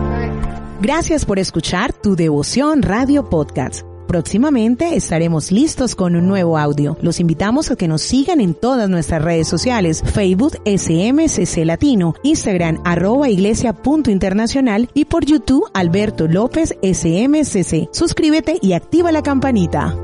Gracias 0.82 1.26
por 1.26 1.40
escuchar 1.40 1.92
tu 1.92 2.16
devoción 2.16 2.82
Radio 2.82 3.30
Podcast. 3.30 3.89
Próximamente 4.10 4.96
estaremos 4.96 5.52
listos 5.52 5.94
con 5.94 6.16
un 6.16 6.28
nuevo 6.28 6.58
audio. 6.58 6.98
Los 7.04 7.20
invitamos 7.20 7.70
a 7.70 7.76
que 7.76 7.88
nos 7.88 8.02
sigan 8.02 8.42
en 8.42 8.56
todas 8.56 8.90
nuestras 8.90 9.22
redes 9.22 9.48
sociales, 9.48 10.02
Facebook 10.04 10.54
SMCC 10.66 11.64
Latino, 11.64 12.16
Instagram 12.24 12.82
arroba 12.86 13.30
iglesia 13.30 13.76
internacional 14.08 14.90
y 14.96 15.06
por 15.06 15.26
YouTube 15.26 15.70
Alberto 15.76 16.28
López 16.28 16.76
SMCC. 16.82 17.90
Suscríbete 17.92 18.58
y 18.64 18.74
activa 18.74 19.12
la 19.12 19.22
campanita. 19.22 19.96